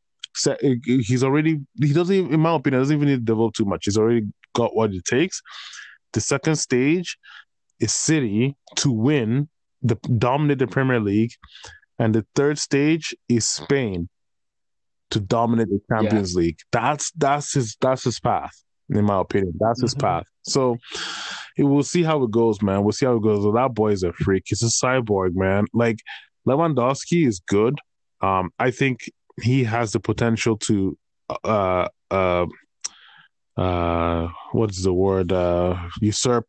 [0.86, 3.86] He's already he doesn't even, in my opinion doesn't even need to develop too much.
[3.86, 5.42] He's already got what it takes.
[6.14, 7.20] The second stage
[7.80, 9.48] is City to win
[9.82, 11.32] the dominate the Premier League,
[11.98, 14.10] and the third stage is Spain
[15.12, 16.40] to dominate the Champions yeah.
[16.40, 16.60] League.
[16.72, 18.54] That's that's his that's his path,
[18.90, 19.54] in my opinion.
[19.60, 20.08] That's his mm-hmm.
[20.08, 20.26] path.
[20.44, 20.78] So
[21.58, 22.84] we'll see how it goes, man.
[22.84, 23.44] We'll see how it goes.
[23.44, 24.44] Well, that boy is a freak.
[24.48, 25.66] He's a cyborg, man.
[25.74, 26.00] Like
[26.48, 27.80] Lewandowski is good.
[28.22, 29.10] Um, I think
[29.42, 30.98] he has the potential to
[31.44, 32.46] uh uh
[33.60, 36.46] uh what's the word uh usurp?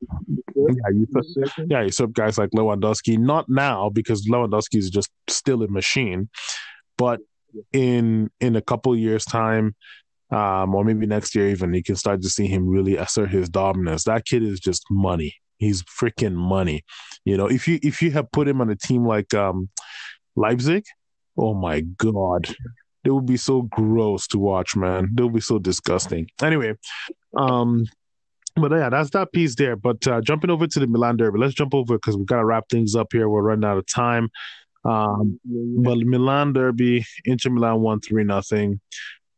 [0.55, 3.19] Yeah usurp, yeah usurp guys like Lewandowski.
[3.19, 6.29] Not now because Lewandowski is just still a machine.
[6.97, 7.19] But
[7.73, 9.75] in in a couple years time
[10.31, 13.49] um or maybe next year even you can start to see him really assert his
[13.49, 14.05] dominance.
[14.05, 15.35] That kid is just money.
[15.57, 16.85] He's freaking money.
[17.25, 19.69] You know if you if you have put him on a team like um
[20.37, 20.85] Leipzig
[21.37, 22.55] oh my god
[23.05, 25.11] they would be so gross to watch, man.
[25.15, 26.29] They'll be so disgusting.
[26.43, 26.75] Anyway,
[27.37, 27.87] um,
[28.57, 29.77] but yeah, that's that piece there.
[29.77, 32.45] But uh, jumping over to the Milan Derby, let's jump over because we've got to
[32.45, 33.29] wrap things up here.
[33.29, 34.31] We're running out of time.
[34.85, 38.81] Um, but Milan Derby, Inter Milan won three nothing.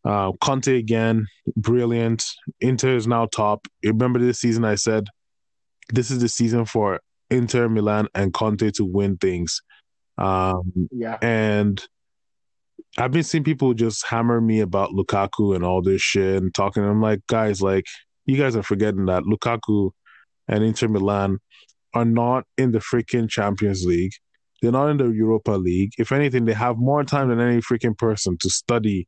[0.05, 2.25] Uh, Conte again, brilliant.
[2.61, 3.67] Inter is now top.
[3.85, 4.65] Remember this season?
[4.65, 5.07] I said
[5.93, 7.01] this is the season for
[7.31, 9.63] Inter Milan and Conte to win things.
[10.19, 11.85] Um, yeah, and
[12.99, 16.85] I've been seeing people just hammer me about Lukaku and all this shit and talking.
[16.85, 17.87] I'm like, guys, like
[18.27, 19.91] you guys are forgetting that Lukaku
[20.49, 21.39] and Inter Milan
[21.95, 24.13] are not in the freaking Champions League.
[24.61, 25.93] They're not in the Europa League.
[25.99, 29.07] If anything, they have more time than any freaking person to study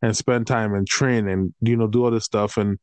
[0.00, 2.56] and spend time and train and you know do all this stuff.
[2.56, 2.78] And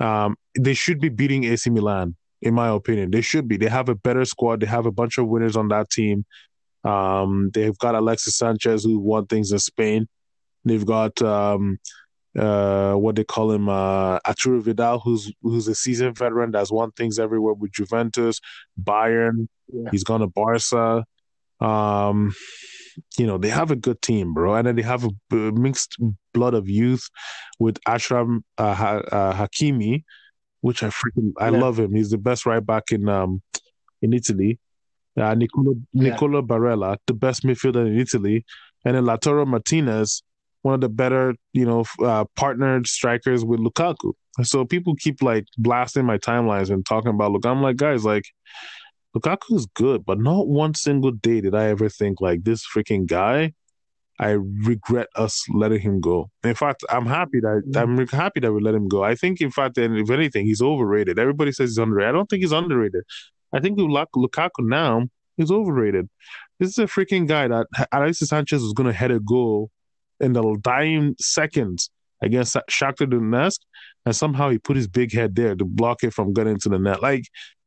[0.00, 3.10] um, they should be beating AC Milan, in my opinion.
[3.12, 3.56] They should be.
[3.56, 4.60] They have a better squad.
[4.60, 6.24] They have a bunch of winners on that team.
[6.84, 10.06] Um, they've got Alexis Sanchez who won things in Spain.
[10.64, 11.78] They've got um,
[12.38, 16.90] uh, what they call him, uh, Arturo Vidal, who's who's a seasoned veteran that's won
[16.92, 18.40] things everywhere with Juventus,
[18.82, 19.48] Bayern.
[19.72, 19.90] Yeah.
[19.90, 21.04] He's gone to Barca.
[21.60, 22.34] Um,
[23.18, 25.96] you know they have a good team, bro, and then they have a, mixed
[26.32, 27.08] blood of youth
[27.58, 30.04] with Achraf uh, ha- uh, Hakimi,
[30.60, 31.58] which I freaking I yeah.
[31.58, 31.94] love him.
[31.94, 33.42] He's the best right back in um
[34.02, 34.58] in Italy
[35.20, 36.10] uh, Nicolo, yeah.
[36.10, 38.44] Nicolo Barella, the best midfielder in Italy,
[38.84, 40.22] and then Lautaro Martinez,
[40.62, 44.12] one of the better, you know, uh, partnered strikers with Lukaku.
[44.42, 47.46] So people keep like blasting my timelines and talking about look.
[47.46, 48.24] I'm like, guys, like
[49.16, 53.06] Lukaku is good, but not one single day did I ever think like this freaking
[53.06, 53.52] guy.
[54.20, 56.30] I regret us letting him go.
[56.44, 57.76] In fact, I'm happy that mm.
[57.76, 59.02] I'm happy that we let him go.
[59.02, 61.18] I think, in fact, and if anything, he's overrated.
[61.18, 62.10] Everybody says he's underrated.
[62.10, 63.02] I don't think he's underrated.
[63.54, 65.06] I think Lukaku now
[65.38, 66.08] is overrated.
[66.58, 69.70] This is a freaking guy that Alexis Sanchez was going to head a goal
[70.20, 71.90] in the dying seconds
[72.22, 73.60] against Shakhtar Donetsk,
[74.06, 76.78] and somehow he put his big head there to block it from getting to the
[76.78, 77.02] net.
[77.02, 77.24] Like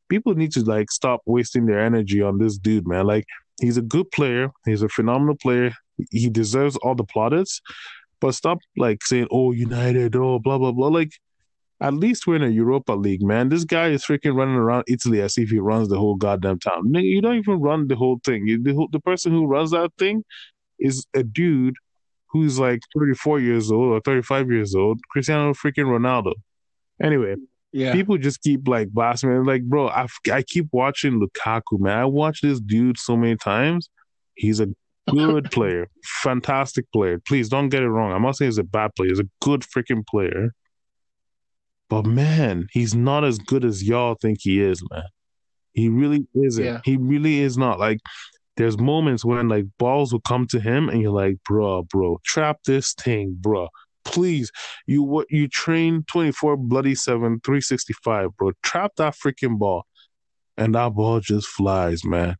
[0.10, 3.06] people need to like stop wasting their energy on this dude, man.
[3.06, 3.26] Like
[3.62, 5.72] he's a good player, he's a phenomenal player.
[6.12, 7.62] He deserves all the plaudits,
[8.20, 11.12] but stop like saying, "Oh, United, oh, blah blah blah." Like
[11.80, 13.50] At least we're in a Europa League, man.
[13.50, 16.92] This guy is freaking running around Italy as if he runs the whole goddamn town.
[16.94, 18.48] You don't even run the whole thing.
[18.48, 20.24] You, the, the person who runs that thing
[20.80, 21.76] is a dude
[22.30, 26.34] who's like 34 years old or 35 years old, Cristiano freaking Ronaldo.
[27.02, 27.36] Anyway,
[27.72, 27.94] yeah.
[27.94, 29.46] people just keep like blasting me.
[29.46, 31.98] Like, bro, I, I keep watching Lukaku, man.
[31.98, 33.90] I watch this dude so many times.
[34.36, 34.68] He's a
[35.10, 35.88] good player,
[36.24, 37.20] fantastic player.
[37.20, 38.12] Please don't get it wrong.
[38.12, 39.10] I'm not saying he's a bad player.
[39.10, 40.54] He's a good freaking player.
[41.90, 45.04] But man, he's not as good as y'all think he is, man.
[45.74, 46.64] He really isn't.
[46.64, 46.82] Yeah.
[46.84, 47.80] He really is not.
[47.80, 48.00] Like,
[48.58, 52.60] there's moments when like balls will come to him, and you're like, bro, bro, trap
[52.66, 53.70] this thing, bro.
[54.04, 54.52] Please,
[54.86, 58.52] you what you train 24 bloody seven 365, bro.
[58.64, 59.86] Trap that freaking ball,
[60.58, 62.36] and that ball just flies, man.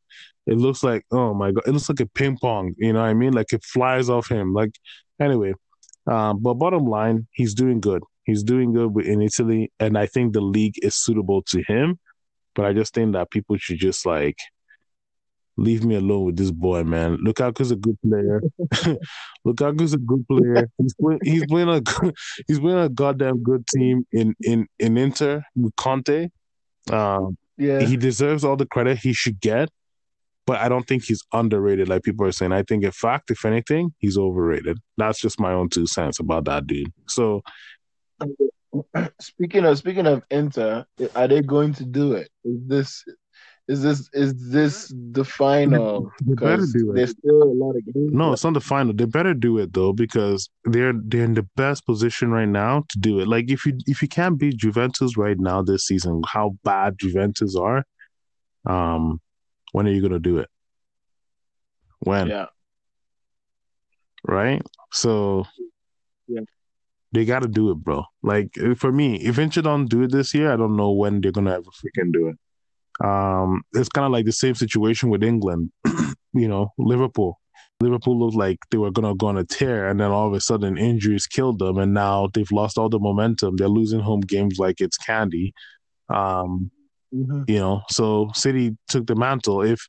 [0.48, 2.74] It looks like oh my god, it looks like a ping pong.
[2.78, 3.34] You know what I mean?
[3.34, 4.54] Like it flies off him.
[4.54, 4.72] Like
[5.20, 5.54] anyway,
[6.08, 8.02] um, but bottom line, he's doing good.
[8.28, 11.98] He's doing good in Italy, and I think the league is suitable to him.
[12.54, 14.38] But I just think that people should just like
[15.56, 17.18] leave me alone with this boy, man.
[17.18, 18.42] Lukaku's a good player.
[19.46, 20.70] Lukaku's a good player.
[20.78, 21.20] He's playing.
[21.24, 21.82] He's playing a.
[22.48, 26.30] He's playing a goddamn good team in in in Inter with Conte.
[26.92, 29.70] Um, yeah, he deserves all the credit he should get
[30.48, 32.54] but I don't think he's underrated like people are saying.
[32.54, 34.80] I think, in fact, if anything, he's overrated.
[34.96, 36.92] That's just my own two cents about that dude.
[37.08, 37.42] So,
[39.20, 42.30] speaking of speaking of Inter, are they going to do it?
[42.44, 43.06] Is this
[43.68, 46.12] is this is this the final?
[46.26, 46.96] They better do it.
[46.96, 48.14] There's still a lot of games.
[48.14, 48.94] No, it's not the final.
[48.94, 53.00] They better do it though because they're they're in the best position right now to
[53.00, 53.28] do it.
[53.28, 57.56] Like if you if you can't beat Juventus right now this season, how bad Juventus
[57.58, 57.84] are,
[58.66, 59.20] um,
[59.74, 60.50] when are you going to do it?
[62.00, 62.28] When?
[62.28, 62.46] Yeah.
[64.24, 64.62] Right?
[64.92, 65.46] So.
[67.14, 68.04] They got to do it, bro.
[68.22, 71.32] Like for me, if Inter don't do it this year, I don't know when they're
[71.32, 73.06] gonna ever freaking do it.
[73.06, 75.72] Um, it's kind of like the same situation with England.
[76.34, 77.40] you know, Liverpool.
[77.80, 80.42] Liverpool looked like they were gonna go on a tear, and then all of a
[80.42, 83.56] sudden injuries killed them, and now they've lost all the momentum.
[83.56, 85.54] They're losing home games like it's candy.
[86.10, 86.72] Um,
[87.14, 87.44] Mm-hmm.
[87.48, 89.62] You know, so City took the mantle.
[89.62, 89.88] If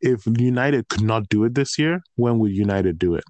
[0.00, 3.24] if United could not do it this year, when would United do it?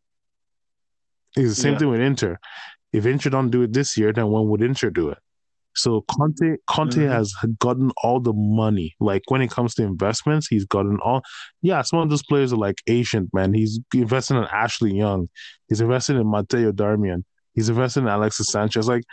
[1.37, 1.79] It's the same yeah.
[1.79, 2.39] thing with Inter.
[2.93, 5.19] If Inter don't do it this year, then when would Inter do it?
[5.75, 7.11] So Conte Conte mm-hmm.
[7.11, 8.97] has gotten all the money.
[8.99, 11.23] Like when it comes to investments, he's gotten all.
[11.63, 13.55] Yeah, some of those players are like ancient man.
[13.55, 15.29] He's invested in Ashley Young.
[15.69, 17.25] He's invested in Matteo Darmian.
[17.55, 18.89] He's invested in Alexis Sanchez.
[18.89, 19.05] Like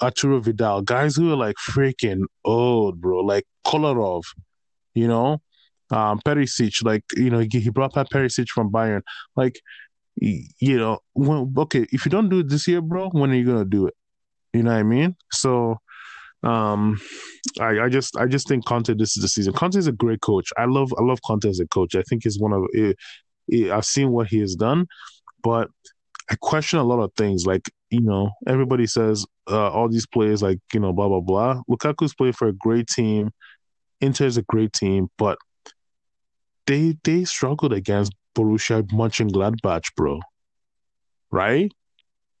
[0.00, 4.22] Arturo Vidal, guys who are like freaking old, bro, like Kolarov,
[4.94, 5.40] you know,
[5.90, 9.02] um, Perisic, like you know, he, he brought back Perisic from Bayern,
[9.34, 9.60] like
[10.16, 13.44] you know, when, okay, if you don't do it this year, bro, when are you
[13.44, 13.94] gonna do it?
[14.52, 15.16] You know what I mean?
[15.32, 15.76] So,
[16.42, 16.98] um,
[17.60, 19.52] I, I just I just think Conte this is the season.
[19.52, 20.50] Conte is a great coach.
[20.56, 21.94] I love I love Conte as a coach.
[21.94, 22.92] I think he's one of eh,
[23.52, 24.86] eh, I've seen what he has done,
[25.42, 25.68] but
[26.30, 27.46] I question a lot of things.
[27.46, 31.62] Like, you know, everybody says uh, all these players, like, you know, blah, blah, blah.
[31.68, 33.30] Lukaku's played for a great team.
[34.00, 35.38] Inter is a great team, but
[36.66, 40.20] they they struggled against Borussia Mönchengladbach, bro.
[41.30, 41.72] Right?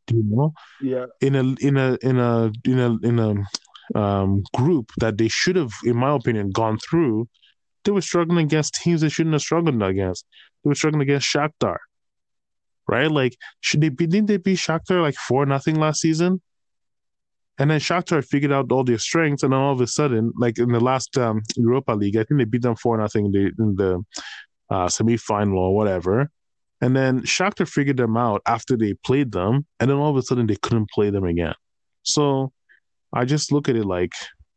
[0.06, 0.52] Do you know?
[0.80, 1.06] Yeah.
[1.20, 5.56] In a in a in a in a in a um, group that they should
[5.56, 7.28] have, in my opinion, gone through,
[7.84, 10.24] they were struggling against teams they shouldn't have struggled against.
[10.62, 11.78] They were struggling against Shakhtar
[12.88, 13.10] right?
[13.10, 16.40] Like, should they be, didn't they beat Shakhtar like four nothing last season?
[17.58, 20.58] And then Shakhtar figured out all their strengths, and then all of a sudden, like
[20.58, 23.52] in the last um, Europa League, I think they beat them four nothing in the,
[23.58, 24.04] in the
[24.70, 26.30] uh, semi final or whatever.
[26.80, 30.22] And then Shakhtar figured them out after they played them, and then all of a
[30.22, 31.54] sudden they couldn't play them again.
[32.02, 32.52] So
[33.12, 34.12] I just look at it like,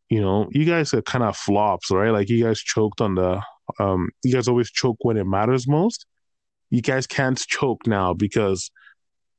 [0.10, 2.10] you know, you guys are kind of flops, right?
[2.12, 3.42] Like you guys choked on the,
[3.80, 6.06] um, you guys always choke when it matters most
[6.70, 8.72] you guys can't choke now because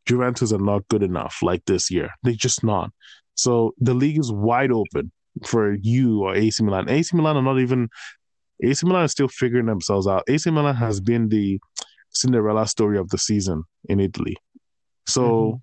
[0.06, 2.10] Juventus are not good enough like this year.
[2.22, 2.90] They're just not.
[3.34, 5.12] So the league is wide open
[5.46, 6.88] for you or AC Milan.
[6.88, 7.88] AC Milan are not even
[8.62, 10.24] AC Milan is still figuring themselves out.
[10.28, 11.60] AC Milan has been the
[12.10, 14.36] Cinderella story of the season in Italy.
[15.06, 15.56] So mm-hmm.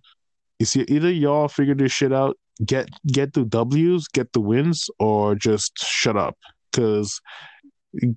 [0.60, 4.90] you see either y'all figure this shit out, get get the W's, get the wins,
[5.00, 6.38] or just shut up.
[6.74, 7.20] Cause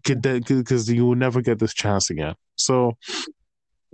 [0.04, 2.34] because you will never get this chance again.
[2.56, 2.96] So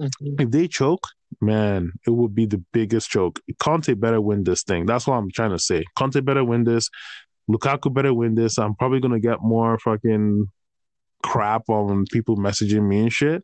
[0.01, 0.43] Mm-hmm.
[0.43, 1.07] If they choke,
[1.41, 3.41] man, it would be the biggest choke.
[3.59, 4.87] Conte better win this thing.
[4.87, 5.85] That's what I'm trying to say.
[5.97, 6.89] Conte better win this.
[7.51, 8.59] Lukaku better win this.
[8.59, 10.51] I'm probably gonna get more fucking
[11.27, 13.43] crap on people messaging me and shit.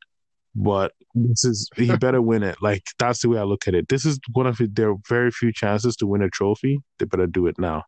[0.54, 2.56] But this is he better win it.
[2.62, 3.88] Like that's the way I look at it.
[3.88, 6.78] This is one of their very few chances to win a trophy.
[6.98, 7.84] They better do it now.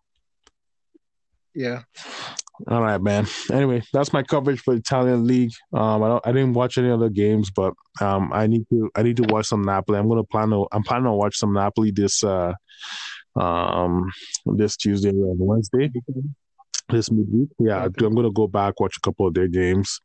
[1.55, 1.82] Yeah.
[2.68, 3.26] All right, man.
[3.53, 5.53] Anyway, that's my coverage for Italian league.
[5.72, 9.03] Um, I don't, I didn't watch any other games, but um, I need to, I
[9.03, 9.99] need to watch some Napoli.
[9.99, 12.53] I'm gonna plan to, I'm planning on watch some Napoli this, uh,
[13.36, 14.11] um,
[14.47, 15.90] this Tuesday and Wednesday,
[16.89, 17.49] this midweek.
[17.59, 18.07] Yeah, okay.
[18.07, 20.01] I'm gonna go back watch a couple of their games,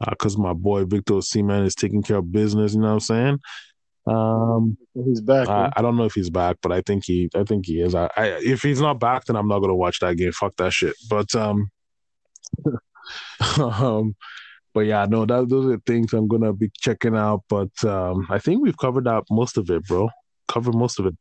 [0.00, 2.74] uh, cause my boy Victor Osimhen is taking care of business.
[2.74, 3.38] You know what I'm saying?
[4.06, 5.48] Um, he's back.
[5.48, 7.94] I, I, don't know if he's back, but I think he, I think he is.
[7.94, 10.32] I, I, if he's not back, then I'm not gonna watch that game.
[10.32, 10.94] Fuck that shit.
[11.08, 11.70] But um,
[13.58, 14.14] um,
[14.74, 17.44] but yeah, no, that those are things I'm gonna be checking out.
[17.48, 20.10] But um, I think we've covered out most of it, bro.
[20.48, 21.14] Covered most of it.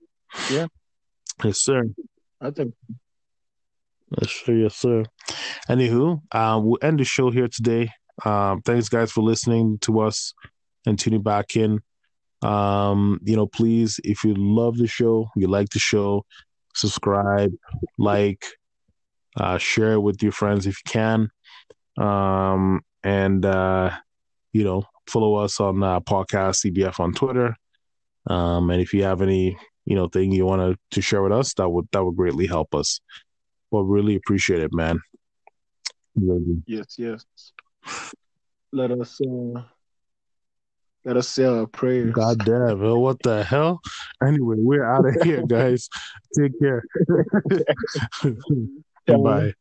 [0.52, 0.68] Yeah.
[1.44, 1.84] Yes, sir.
[2.42, 2.74] I think.
[4.22, 4.54] Yes, sir.
[4.54, 5.04] Yes, sir.
[5.70, 7.90] Anywho, um, we'll end the show here today.
[8.26, 10.34] Um, thanks, guys, for listening to us
[10.86, 11.80] and tuning back in.
[12.44, 16.26] Um, you know, please, if you love the show, you like the show,
[16.76, 17.52] subscribe,
[17.98, 18.46] like,
[19.38, 21.30] uh, share it with your friends if you can.
[21.98, 23.92] Um, and, uh,
[24.52, 27.56] you know, follow us on uh, podcast CBF on Twitter.
[28.28, 31.54] Um, and if you have any, you know, thing you want to share with us,
[31.56, 33.00] that would, that would greatly help us.
[33.74, 35.00] Well, really appreciate it, man.
[36.68, 37.26] Yes, yes.
[38.72, 39.64] Let us, uh,
[41.04, 42.14] let us say our prayers.
[42.14, 43.82] God damn, what the hell?
[44.24, 45.90] Anyway, we're out of here, guys.
[46.38, 46.84] Take care.
[49.08, 49.54] Bye.